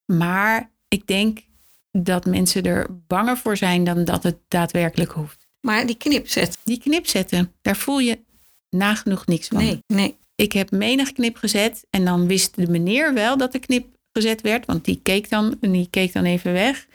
maar 0.06 0.72
ik 0.88 1.08
denk 1.08 1.40
dat 1.92 2.26
mensen 2.26 2.64
er 2.64 2.88
banger 3.08 3.38
voor 3.38 3.58
zijn 3.58 3.84
dan 3.84 4.06
dat 4.06 4.24
het 4.24 4.38
daadwerkelijk 4.48 5.12
hoeft. 5.12 5.48
Maar 5.62 5.86
die 5.86 5.98
knipzet, 5.98 6.58
Die 6.64 6.80
knip 6.80 7.08
zetten, 7.08 7.54
daar 7.62 7.78
voel 7.78 8.00
je 8.00 8.20
nagenoeg 8.70 9.26
niks 9.26 9.48
van. 9.48 9.58
nee, 9.58 9.80
nee. 9.88 10.16
Ik 10.36 10.52
heb 10.52 10.72
menig 10.72 11.12
knip 11.12 11.36
gezet 11.36 11.86
en 11.90 12.06
dan 12.06 12.28
wist 12.28 12.56
de 12.56 12.68
meneer 12.68 13.14
wel 13.14 13.38
dat 13.38 13.52
de 13.52 13.60
knip 13.60 13.86
gezet 14.12 14.42
werd, 14.42 14.66
want 14.66 14.86
die 14.86 15.00
keek 15.04 15.30
dan, 15.30 15.58
die 15.62 15.88
keek 15.90 16.14
dan 16.14 16.24
even 16.24 16.54
weg. 16.54 16.88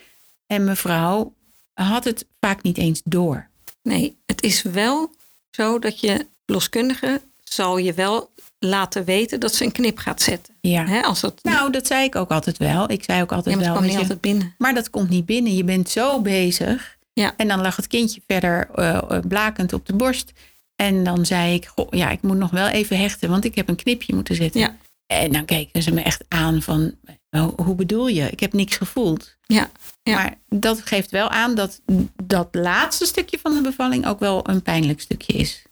En 0.46 0.64
mevrouw 0.64 1.36
had 1.84 2.04
het 2.04 2.26
vaak 2.40 2.62
niet 2.62 2.78
eens 2.78 3.00
door. 3.04 3.48
Nee, 3.82 4.16
het 4.26 4.42
is 4.42 4.62
wel 4.62 5.10
zo 5.50 5.78
dat 5.78 6.00
je 6.00 6.26
loskundige 6.46 7.20
zal 7.44 7.76
je 7.76 7.92
wel 7.92 8.30
laten 8.58 9.04
weten 9.04 9.40
dat 9.40 9.54
ze 9.54 9.64
een 9.64 9.72
knip 9.72 9.98
gaat 9.98 10.22
zetten. 10.22 10.54
Ja. 10.60 11.00
Als 11.00 11.20
dat, 11.20 11.38
Nou, 11.42 11.72
dat 11.72 11.86
zei 11.86 12.04
ik 12.04 12.16
ook 12.16 12.30
altijd 12.30 12.58
wel. 12.58 12.90
Ik 12.90 13.04
zei 13.04 13.22
ook 13.22 13.30
ja, 13.30 13.36
altijd 13.36 13.56
maar 13.56 13.64
het 13.64 13.72
wel. 13.74 13.82
niet 13.82 13.92
je, 13.92 13.98
altijd 13.98 14.20
binnen. 14.20 14.54
Maar 14.58 14.74
dat 14.74 14.90
komt 14.90 15.08
niet 15.08 15.26
binnen. 15.26 15.54
Je 15.54 15.64
bent 15.64 15.90
zo 15.90 16.20
bezig. 16.20 16.96
Ja. 17.12 17.32
En 17.36 17.48
dan 17.48 17.60
lag 17.60 17.76
het 17.76 17.86
kindje 17.86 18.20
verder 18.26 18.68
eh, 18.74 18.96
eh, 18.96 19.18
blakend 19.28 19.72
op 19.72 19.86
de 19.86 19.92
borst. 19.92 20.32
En 20.76 21.04
dan 21.04 21.26
zei 21.26 21.54
ik, 21.54 21.66
goh, 21.66 21.86
ja, 21.90 22.10
ik 22.10 22.22
moet 22.22 22.36
nog 22.36 22.50
wel 22.50 22.68
even 22.68 22.98
hechten, 22.98 23.30
want 23.30 23.44
ik 23.44 23.54
heb 23.54 23.68
een 23.68 23.76
knipje 23.76 24.14
moeten 24.14 24.34
zetten. 24.34 24.60
Ja. 24.60 24.76
En 25.08 25.32
dan 25.32 25.44
keken 25.44 25.82
ze 25.82 25.92
me 25.92 26.00
echt 26.02 26.24
aan 26.28 26.62
van, 26.62 26.94
"Oh, 27.30 27.58
hoe 27.58 27.74
bedoel 27.74 28.06
je? 28.08 28.30
Ik 28.30 28.40
heb 28.40 28.52
niks 28.52 28.76
gevoeld. 28.76 29.36
Ja, 29.46 29.70
ja. 30.02 30.14
Maar 30.14 30.38
dat 30.48 30.80
geeft 30.84 31.10
wel 31.10 31.28
aan 31.28 31.54
dat 31.54 31.80
dat 32.22 32.48
laatste 32.52 33.04
stukje 33.06 33.38
van 33.38 33.54
de 33.54 33.60
bevalling 33.60 34.06
ook 34.06 34.18
wel 34.18 34.48
een 34.48 34.62
pijnlijk 34.62 35.00
stukje 35.00 35.32
is. 35.32 35.62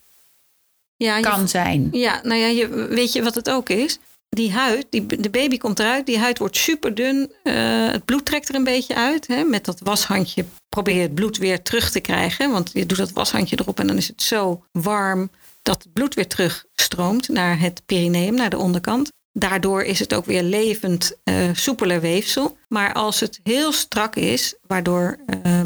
ja, 0.97 1.17
je- 1.17 1.23
Kan 1.23 1.49
zijn. 1.49 1.89
ja, 1.93 2.21
nou 2.23 2.41
ja, 2.41 2.47
je, 2.47 2.69
weet 2.69 3.13
je 3.13 3.23
wat 3.23 3.35
het 3.35 3.51
ook 3.51 3.69
is? 3.69 3.99
Die 4.29 4.53
huid, 4.53 4.87
die, 4.91 5.07
de 5.21 5.31
baby 5.31 5.57
komt 5.59 5.79
eruit, 5.79 6.07
die 6.07 6.19
huid 6.19 6.39
wordt 6.39 6.57
super 6.57 6.95
dun. 6.95 7.33
eh, 7.43 7.55
het 7.91 8.05
bloed 8.05 8.25
trekt 8.25 8.49
er 8.49 8.55
een 8.55 8.65
beetje 8.65 8.95
uit. 8.95 9.27
Hè? 9.27 9.45
Met 9.45 9.65
dat 9.65 9.81
washandje 9.81 10.45
probeer 10.69 10.95
je 10.95 11.01
het 11.01 11.15
bloed 11.15 11.37
weer 11.39 11.63
terug 11.63 11.91
te 11.91 12.01
krijgen. 12.01 12.51
Want 12.51 12.71
je 12.73 12.87
doet 12.87 12.99
dat 12.99 13.13
washandje 13.13 13.59
erop 13.61 13.81
en 13.81 13.87
dan 13.87 13.97
is 13.97 14.09
het 14.09 14.23
zo 14.23 14.65
warm 14.73 15.31
dat 15.63 15.83
het 15.83 15.93
bloed 15.93 16.15
weer 16.15 16.27
terugstroomt 16.27 17.29
naar 17.29 17.61
het 17.61 17.83
perineum, 17.87 18.35
naar 18.35 18.51
de 18.51 18.59
onderkant. 18.59 19.13
Daardoor 19.39 19.83
is 19.83 19.99
het 19.99 20.15
ook 20.15 20.25
weer 20.25 20.43
levend, 20.43 21.17
eh, 21.25 21.49
soepeler 21.53 22.01
weefsel. 22.01 22.57
Maar 22.69 22.93
als 22.93 23.21
het 23.21 23.41
heel 23.43 23.73
strak 23.73 24.17
is, 24.17 24.55
waardoor 24.67 25.19
eh, 25.27 25.61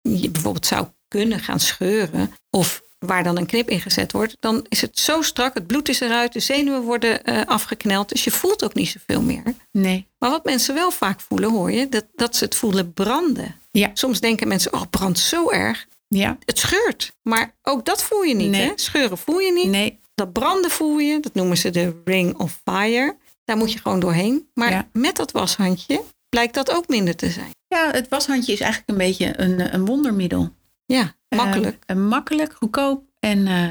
je 0.00 0.30
bijvoorbeeld 0.30 0.66
zou 0.66 0.86
kunnen 1.08 1.40
gaan 1.40 1.60
scheuren, 1.60 2.32
of 2.50 2.82
waar 2.98 3.24
dan 3.24 3.36
een 3.36 3.46
knip 3.46 3.68
in 3.70 3.80
gezet 3.80 4.12
wordt, 4.12 4.36
dan 4.40 4.66
is 4.68 4.80
het 4.80 4.98
zo 4.98 5.22
strak, 5.22 5.54
het 5.54 5.66
bloed 5.66 5.88
is 5.88 6.00
eruit, 6.00 6.32
de 6.32 6.40
zenuwen 6.40 6.82
worden 6.82 7.24
eh, 7.24 7.40
afgekneld, 7.46 8.08
dus 8.08 8.24
je 8.24 8.30
voelt 8.30 8.64
ook 8.64 8.74
niet 8.74 8.88
zoveel 8.88 9.22
meer. 9.22 9.42
Nee. 9.72 10.06
Maar 10.18 10.30
wat 10.30 10.44
mensen 10.44 10.74
wel 10.74 10.90
vaak 10.90 11.20
voelen, 11.20 11.50
hoor 11.50 11.72
je, 11.72 11.88
dat, 11.88 12.04
dat 12.14 12.36
ze 12.36 12.44
het 12.44 12.54
voelen 12.54 12.92
branden. 12.92 13.54
Ja. 13.70 13.90
Soms 13.94 14.20
denken 14.20 14.48
mensen, 14.48 14.72
oh, 14.72 14.80
het 14.80 14.90
brandt 14.90 15.18
zo 15.18 15.50
erg. 15.50 15.86
Ja. 16.08 16.38
Het 16.44 16.58
scheurt. 16.58 17.12
Maar 17.22 17.54
ook 17.62 17.84
dat 17.84 18.02
voel 18.02 18.22
je 18.22 18.34
niet, 18.34 18.50
Nee. 18.50 18.66
hè? 18.66 18.72
Scheuren 18.74 19.18
voel 19.18 19.38
je 19.38 19.52
niet. 19.52 19.68
Nee. 19.68 19.98
Dat 20.16 20.32
branden 20.32 20.70
voel 20.70 20.98
je, 20.98 21.20
dat 21.20 21.34
noemen 21.34 21.56
ze 21.56 21.70
de 21.70 22.00
ring 22.04 22.36
of 22.38 22.60
fire. 22.64 23.16
Daar 23.44 23.56
moet 23.56 23.72
je 23.72 23.78
gewoon 23.78 24.00
doorheen. 24.00 24.48
Maar 24.54 24.70
Ja. 24.70 24.88
met 24.92 25.16
dat 25.16 25.32
washandje 25.32 26.02
blijkt 26.28 26.54
dat 26.54 26.70
ook 26.70 26.88
minder 26.88 27.16
te 27.16 27.30
zijn. 27.30 27.50
Ja, 27.68 27.90
het 27.90 28.08
washandje 28.08 28.52
is 28.52 28.60
eigenlijk 28.60 28.90
een 28.90 29.06
beetje 29.06 29.40
een, 29.40 29.74
een 29.74 29.84
wondermiddel. 29.86 30.52
Ja, 30.86 31.14
makkelijk. 31.28 31.82
Eh, 31.86 31.96
makkelijk, 31.96 32.52
goedkoop 32.54 33.02
en 33.20 33.46
eh, 33.46 33.70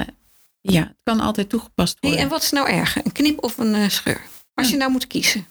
ja, 0.61 0.81
het 0.81 0.95
kan 1.03 1.19
altijd 1.19 1.49
toegepast 1.49 1.97
Hey, 1.99 2.09
worden. 2.09 2.25
en 2.27 2.31
wat 2.31 2.43
is 2.43 2.51
nou 2.51 2.69
erger, 2.69 3.05
een 3.05 3.11
knip 3.11 3.43
of 3.43 3.57
een 3.57 3.73
eh, 3.75 3.89
scheur? 3.89 4.21
Als 4.53 4.69
je 4.69 4.77
nou 4.77 4.91
moet 4.91 5.07
kiezen. 5.07 5.45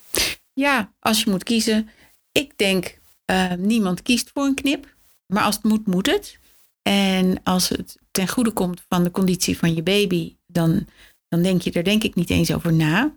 Ja, 0.52 0.92
als 1.00 1.22
je 1.22 1.30
moet 1.30 1.42
kiezen. 1.44 1.88
Ik 2.32 2.52
denk, 2.58 2.98
eh, 3.24 3.52
niemand 3.52 4.02
kiest 4.02 4.30
voor 4.34 4.44
een 4.44 4.54
knip. 4.54 4.94
Maar 5.26 5.42
als 5.44 5.54
het 5.54 5.64
moet, 5.64 5.86
moet 5.86 6.06
het. 6.06 6.38
En 6.82 7.40
als 7.42 7.68
het 7.68 7.96
ten 8.10 8.28
goede 8.28 8.50
komt 8.50 8.82
van 8.88 9.02
de 9.02 9.10
conditie 9.10 9.58
van 9.58 9.74
je 9.74 9.82
baby, 9.82 10.36
dan, 10.54 10.86
dan 11.28 11.42
denk 11.42 11.62
je 11.62 11.72
er 11.72 11.84
denk 11.84 12.02
ik 12.04 12.14
niet 12.14 12.30
eens 12.30 12.52
over 12.54 12.72
na. 12.72 13.12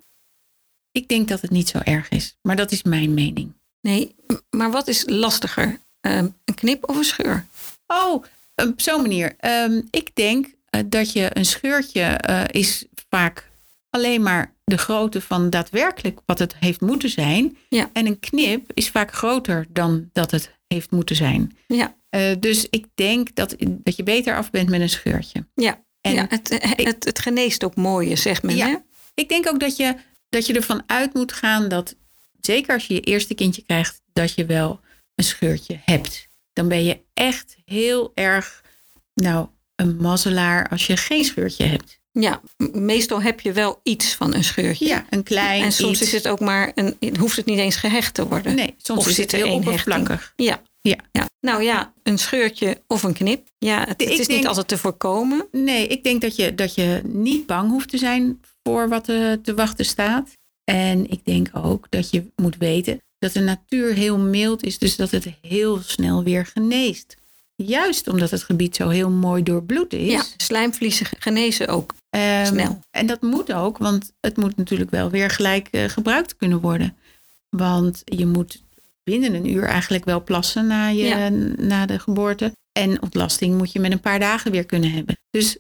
Ik 0.92 1.08
denk 1.08 1.28
dat 1.28 1.42
het 1.42 1.52
niet 1.52 1.68
zo 1.68 1.78
erg 1.78 2.10
is. 2.10 2.38
Maar 2.42 2.56
dat 2.56 2.72
is 2.72 2.84
mijn 2.84 3.14
mening. 3.14 3.54
Nee, 3.82 4.16
maar 4.50 4.72
wat 4.72 4.88
is 4.88 5.04
lastiger? 5.08 5.80
Ehm, 6.02 6.28
een 6.46 6.54
knip 6.56 6.90
of 6.90 6.98
een 6.98 7.04
scheur? 7.04 7.46
Oh, 7.88 8.24
op 8.56 8.82
zo'n 8.82 9.02
manier. 9.02 9.36
Ehm, 9.38 9.82
ik 9.90 10.16
denk 10.16 10.56
eh, 10.70 10.82
dat 10.86 11.12
je 11.12 11.30
een 11.34 11.46
scheurtje 11.46 12.02
eh, 12.02 12.44
is 12.48 12.86
vaak 13.10 13.50
alleen 13.90 14.22
maar 14.22 14.54
de 14.64 14.78
grootte 14.78 15.22
van 15.22 15.50
daadwerkelijk 15.50 16.20
wat 16.26 16.40
het 16.40 16.56
heeft 16.56 16.82
moeten 16.82 17.10
zijn. 17.10 17.58
Ja. 17.70 17.90
En 17.94 18.06
een 18.06 18.20
knip 18.20 18.72
is 18.74 18.90
vaak 18.90 19.14
groter 19.14 19.66
dan 19.70 20.10
dat 20.14 20.32
het 20.32 20.52
heeft 20.68 20.92
moeten 20.92 21.16
zijn. 21.16 21.58
Ja, 21.68 21.96
Eh, 22.10 22.36
dus 22.40 22.68
ik 22.70 22.86
denk 22.96 23.36
dat, 23.36 23.56
dat 23.68 23.96
je 23.96 24.04
beter 24.04 24.36
af 24.36 24.50
bent 24.52 24.70
met 24.70 24.82
een 24.82 24.90
scheurtje. 24.90 25.46
ja. 25.54 25.86
En 26.08 26.14
ja 26.14 26.26
het, 26.30 26.58
het, 26.76 27.04
het 27.04 27.20
geneest 27.20 27.64
ook 27.64 27.76
mooier, 27.76 28.18
zegt 28.18 28.44
men. 28.44 28.56
Ja. 28.56 28.68
Hè? 28.68 28.76
Ik 29.14 29.30
denk 29.30 29.48
ook 29.48 29.60
dat 29.60 29.78
je, 29.78 29.96
dat 30.30 30.46
je 30.48 30.54
ervan 30.54 30.84
uit 30.86 31.14
moet 31.14 31.34
gaan 31.34 31.68
dat, 31.68 31.96
zeker 32.42 32.74
als 32.74 32.86
je 32.86 32.94
je 32.94 33.02
eerste 33.02 33.34
kindje 33.34 33.62
krijgt, 33.62 34.02
dat 34.14 34.36
je 34.36 34.46
wel 34.46 34.80
een 35.16 35.24
scheurtje 35.24 35.80
hebt. 35.86 36.28
Dan 36.54 36.68
ben 36.68 36.84
je 36.84 37.00
echt 37.14 37.56
heel 37.66 38.12
erg, 38.14 38.64
nou, 39.14 39.48
een 39.76 39.98
mazzelaar 39.98 40.70
als 40.70 40.88
je 40.88 40.98
geen 40.98 41.24
scheurtje 41.24 41.66
hebt. 41.66 42.00
Ja, 42.12 42.42
meestal 42.72 43.22
heb 43.22 43.40
je 43.40 43.52
wel 43.52 43.80
iets 43.84 44.14
van 44.14 44.34
een 44.34 44.44
scheurtje. 44.44 44.86
Ja, 44.86 45.06
een 45.10 45.24
klein 45.24 45.64
en 45.64 45.72
soms 45.72 45.92
iets. 45.92 46.02
is 46.02 46.12
het 46.12 46.28
ook 46.28 46.40
maar 46.40 46.72
een, 46.76 46.98
hoeft 47.20 47.36
het 47.36 47.46
niet 47.46 47.60
eens 47.60 47.76
gehecht 47.76 48.14
te 48.14 48.28
worden. 48.28 48.56
Nee, 48.56 48.76
soms 48.78 49.00
Of 49.00 49.08
is 49.08 49.18
het 49.18 49.32
heel 49.32 49.54
oppervlakkig. 49.54 50.34
Ja. 50.36 50.62
Ja. 50.90 50.98
ja. 51.12 51.26
Nou 51.40 51.64
ja, 51.64 51.94
een 52.04 52.18
scheurtje 52.18 52.82
of 52.88 53.04
een 53.04 53.14
knip. 53.14 53.48
Ja, 53.58 53.86
het, 53.88 54.02
is 54.02 54.28
niet 54.28 54.48
altijd 54.48 54.68
te 54.68 54.78
voorkomen. 54.78 55.48
Nee, 55.52 55.88
ik 55.88 56.04
denk 56.04 56.22
dat 56.22 56.36
je, 56.36 56.56
dat 56.56 56.76
je 56.76 57.02
niet 57.04 57.46
bang 57.46 57.70
hoeft 57.70 57.90
te 57.90 57.98
zijn 57.98 58.42
voor 58.64 58.90
wat 58.90 59.08
er 59.08 59.42
te 59.42 59.54
wachten 59.54 59.86
staat. 59.86 60.30
En 60.64 61.10
ik 61.10 61.26
denk 61.26 61.50
ook 61.54 61.86
dat 61.90 62.10
je 62.10 62.32
moet 62.36 62.58
weten 62.58 63.02
dat 63.20 63.34
de 63.34 63.40
natuur 63.40 63.94
heel 63.94 64.18
mild 64.18 64.64
is, 64.64 64.78
dus 64.78 64.96
dat 64.96 65.12
het 65.12 65.28
heel 65.42 65.78
snel 65.78 66.24
weer 66.24 66.46
geneest. 66.46 67.16
juist 67.56 68.08
omdat 68.08 68.32
het 68.32 68.44
gebied 68.44 68.76
zo 68.76 68.90
heel 68.90 69.10
mooi 69.10 69.44
doorbloed 69.44 69.94
is. 69.94 70.12
Ja, 70.12 70.24
slijmvliezen 70.38 71.08
genezen 71.20 71.68
ook 71.68 71.94
ehm, 72.10 72.46
snel. 72.46 72.80
En 72.92 73.06
dat 73.06 73.22
moet 73.22 73.54
ook, 73.54 73.78
want 73.78 74.14
het 74.20 74.38
moet 74.38 74.58
natuurlijk 74.58 74.90
wel 74.90 75.10
weer 75.10 75.30
gelijk 75.30 75.68
eh, 75.72 75.84
gebruikt 75.84 76.36
kunnen 76.36 76.60
worden. 76.60 76.98
Want 77.50 78.02
je 78.06 78.26
moet 78.26 78.62
binnen 79.10 79.34
een 79.34 79.50
uur 79.50 79.64
eigenlijk 79.64 80.06
wel 80.06 80.24
plassen 80.24 80.68
na, 80.68 80.88
je, 80.88 81.04
Ja. 81.04 81.30
na 81.58 81.86
de 81.86 82.00
geboorte. 82.00 82.52
En 82.72 83.02
ontlasting 83.02 83.58
moet 83.58 83.72
je 83.72 83.80
met 83.80 83.92
een 83.92 84.00
paar 84.00 84.20
dagen 84.20 84.52
weer 84.52 84.66
kunnen 84.66 84.92
hebben. 84.92 85.18
Dus 85.32 85.58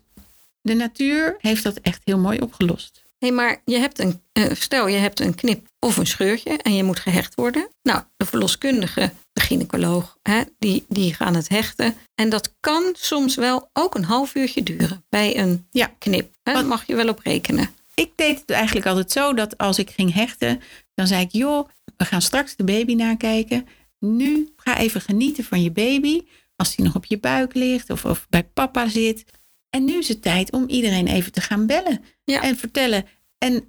de 0.61 0.73
natuur 0.73 1.35
heeft 1.39 1.63
dat 1.63 1.77
echt 1.81 2.01
heel 2.03 2.17
mooi 2.17 2.39
opgelost. 2.39 3.03
Hé, 3.17 3.31
maar 3.31 3.61
je 3.65 3.77
hebt 3.77 3.99
een, 3.99 4.21
eh, 4.33 4.43
stel 4.53 4.87
je 4.87 4.97
hebt 4.97 5.19
een 5.19 5.35
knip 5.35 5.67
of 5.79 5.97
een 5.97 6.07
scheurtje 6.07 6.57
en 6.57 6.75
je 6.75 6.83
moet 6.83 6.99
gehecht 6.99 7.35
worden. 7.35 7.67
Nou, 7.81 8.01
de 8.17 8.25
verloskundige, 8.25 9.11
de 9.33 9.41
gynaecoloog, 9.41 10.17
hè, 10.21 10.41
die, 10.59 10.85
die 10.89 11.13
gaan 11.13 11.35
het 11.35 11.49
hechten. 11.49 11.95
En 12.15 12.29
dat 12.29 12.53
kan 12.59 12.83
soms 12.97 13.35
wel 13.35 13.69
ook 13.73 13.95
een 13.95 14.03
half 14.03 14.35
uurtje 14.35 14.63
duren 14.63 15.05
bij 15.09 15.37
een 15.37 15.67
Ja. 15.71 15.91
knip. 15.97 16.33
Hè, 16.43 16.53
daar 16.53 16.65
mag 16.65 16.87
je 16.87 16.95
wel 16.95 17.09
op 17.09 17.19
rekenen. 17.19 17.69
Ik 17.95 18.11
deed 18.15 18.39
het 18.39 18.49
eigenlijk 18.49 18.85
altijd 18.85 19.11
zo 19.11 19.33
dat 19.33 19.57
als 19.57 19.79
ik 19.79 19.89
ging 19.89 20.13
hechten, 20.13 20.61
dan 20.97 21.07
zei 21.07 21.21
ik: 21.21 21.31
joh, 21.31 21.69
we 21.97 22.05
gaan 22.05 22.21
straks 22.21 22.55
de 22.55 22.63
baby 22.63 22.93
nakijken. 22.95 23.67
Nu 23.99 24.53
ga 24.55 24.77
even 24.77 25.01
genieten 25.01 25.43
van 25.43 25.61
je 25.63 25.71
baby. 25.71 26.21
Als 26.55 26.75
die 26.75 26.85
nog 26.85 26.95
op 26.95 27.05
je 27.05 27.19
buik 27.19 27.53
ligt 27.53 27.89
of, 27.89 28.05
of 28.05 28.25
bij 28.29 28.43
papa 28.43 28.87
zit. 28.87 29.23
En 29.69 29.85
nu 29.85 29.97
is 29.97 30.07
het 30.07 30.21
tijd 30.21 30.51
om 30.51 30.63
iedereen 30.67 31.07
even 31.07 31.31
te 31.31 31.41
gaan 31.41 31.65
bellen 31.65 32.03
Ja. 32.23 32.41
en 32.41 32.57
vertellen. 32.57 33.05
En 33.37 33.63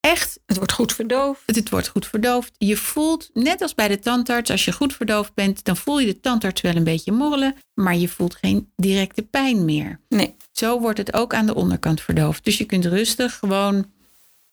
echt, 0.00 0.40
Het 0.46 0.56
wordt 0.56 0.72
goed 0.72 0.92
verdoofd. 0.92 1.42
het, 1.46 1.56
het 1.56 1.70
wordt 1.70 1.88
goed 1.88 2.06
verdoofd. 2.06 2.54
Je 2.58 2.76
voelt, 2.76 3.30
net 3.32 3.62
als 3.62 3.74
bij 3.74 3.88
de 3.88 3.98
tandarts, 3.98 4.50
als 4.50 4.64
je 4.64 4.72
goed 4.72 4.94
verdoofd 4.96 5.34
bent, 5.34 5.64
dan 5.64 5.76
voel 5.76 6.00
je 6.00 6.06
de 6.06 6.20
tandarts 6.20 6.60
wel 6.60 6.76
een 6.76 6.84
beetje 6.84 7.12
morrelen, 7.12 7.54
maar 7.74 7.96
je 7.96 8.08
voelt 8.08 8.34
geen 8.34 8.72
directe 8.76 9.22
pijn 9.22 9.64
meer. 9.64 10.00
Nee, 10.08 10.34
Zo 10.52 10.80
wordt 10.80 10.98
het 10.98 11.12
ook 11.12 11.34
aan 11.34 11.46
de 11.46 11.54
onderkant 11.54 12.00
verdoofd. 12.00 12.44
Dus 12.44 12.58
je 12.58 12.64
kunt 12.64 12.84
rustig 12.84 13.38
gewoon 13.38 13.90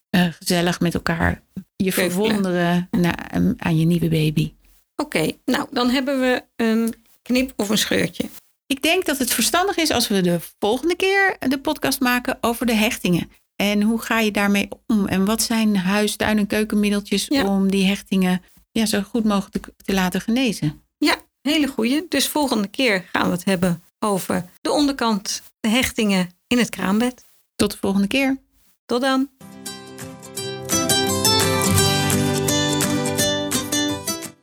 eh, 0.09 0.25
gezellig 0.39 0.79
met 0.79 0.93
elkaar 0.93 1.41
je 1.75 1.91
verwonderen 1.91 2.87
na- 2.91 3.29
ehm, 3.31 3.53
aan 3.57 3.77
je 3.79 3.85
nieuwe 3.85 4.09
baby. 4.09 4.53
oké. 4.95 5.31
Nou, 5.45 5.67
dan 5.71 5.89
hebben 5.89 6.19
we 6.19 6.43
een 6.55 6.93
knip 7.21 7.53
of 7.55 7.69
een 7.69 7.77
scheurtje. 7.77 8.29
Ik 8.65 8.81
denk 8.81 9.05
dat 9.05 9.17
het 9.17 9.33
verstandig 9.33 9.77
is 9.77 9.91
als 9.91 10.07
we 10.07 10.21
de 10.21 10.39
volgende 10.59 10.95
keer 10.95 11.35
de 11.47 11.59
podcast 11.59 11.99
maken 11.99 12.37
over 12.41 12.65
de 12.65 12.73
hechtingen. 12.73 13.31
En 13.55 13.81
hoe 13.81 14.01
ga 14.01 14.19
je 14.19 14.31
daarmee 14.31 14.67
om? 14.87 15.07
En 15.07 15.25
wat 15.25 15.41
zijn 15.41 15.77
huis, 15.77 16.15
tuin 16.15 16.37
en 16.37 16.47
keukenmiddeltjes 16.47 17.25
Ja. 17.27 17.45
om 17.45 17.69
die 17.71 17.85
hechtingen 17.85 18.41
ja, 18.71 18.85
zo 18.85 19.01
goed 19.01 19.23
mogelijk 19.23 19.67
te 19.85 19.93
laten 19.93 20.21
genezen? 20.21 20.81
Ja, 20.97 21.15
hele 21.41 21.67
goeie. 21.67 22.05
Dus 22.09 22.27
volgende 22.27 22.67
keer 22.67 23.05
gaan 23.11 23.25
we 23.25 23.31
het 23.31 23.45
hebben 23.45 23.81
over 23.99 24.45
de 24.61 24.71
onderkant, 24.71 25.41
de 25.59 25.69
hechtingen 25.69 26.29
in 26.47 26.57
het 26.57 26.69
kraambed. 26.69 27.25
Tot 27.55 27.71
de 27.71 27.77
volgende 27.77 28.07
keer. 28.07 28.37
Tot 28.85 29.01
dan. 29.01 29.29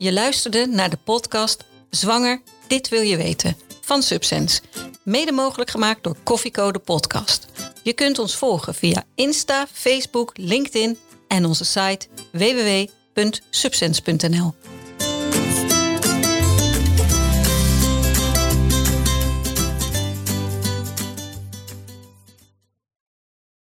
Je 0.05 0.13
luisterde 0.13 0.67
naar 0.67 0.91
de 0.91 0.99
podcast 1.05 1.65
Zwanger, 1.91 2.41
dit 2.67 2.89
wil 2.89 3.01
je 3.01 3.17
weten 3.17 3.57
van 3.81 4.03
Subsense. 4.03 4.61
Mede 5.03 5.33
mogelijk 5.33 5.71
gemaakt 5.71 6.03
door 6.03 6.17
Koffiecode 6.23 6.79
Podcast. 6.79 7.47
Je 7.83 7.93
kunt 7.93 8.19
ons 8.19 8.37
volgen 8.37 8.75
via 8.75 9.05
Insta, 9.15 9.67
Facebook, 9.73 10.31
LinkedIn 10.35 10.99
en 11.29 11.45
onze 11.45 11.65
site 11.65 12.07
www.subsense.nl. 12.33 14.55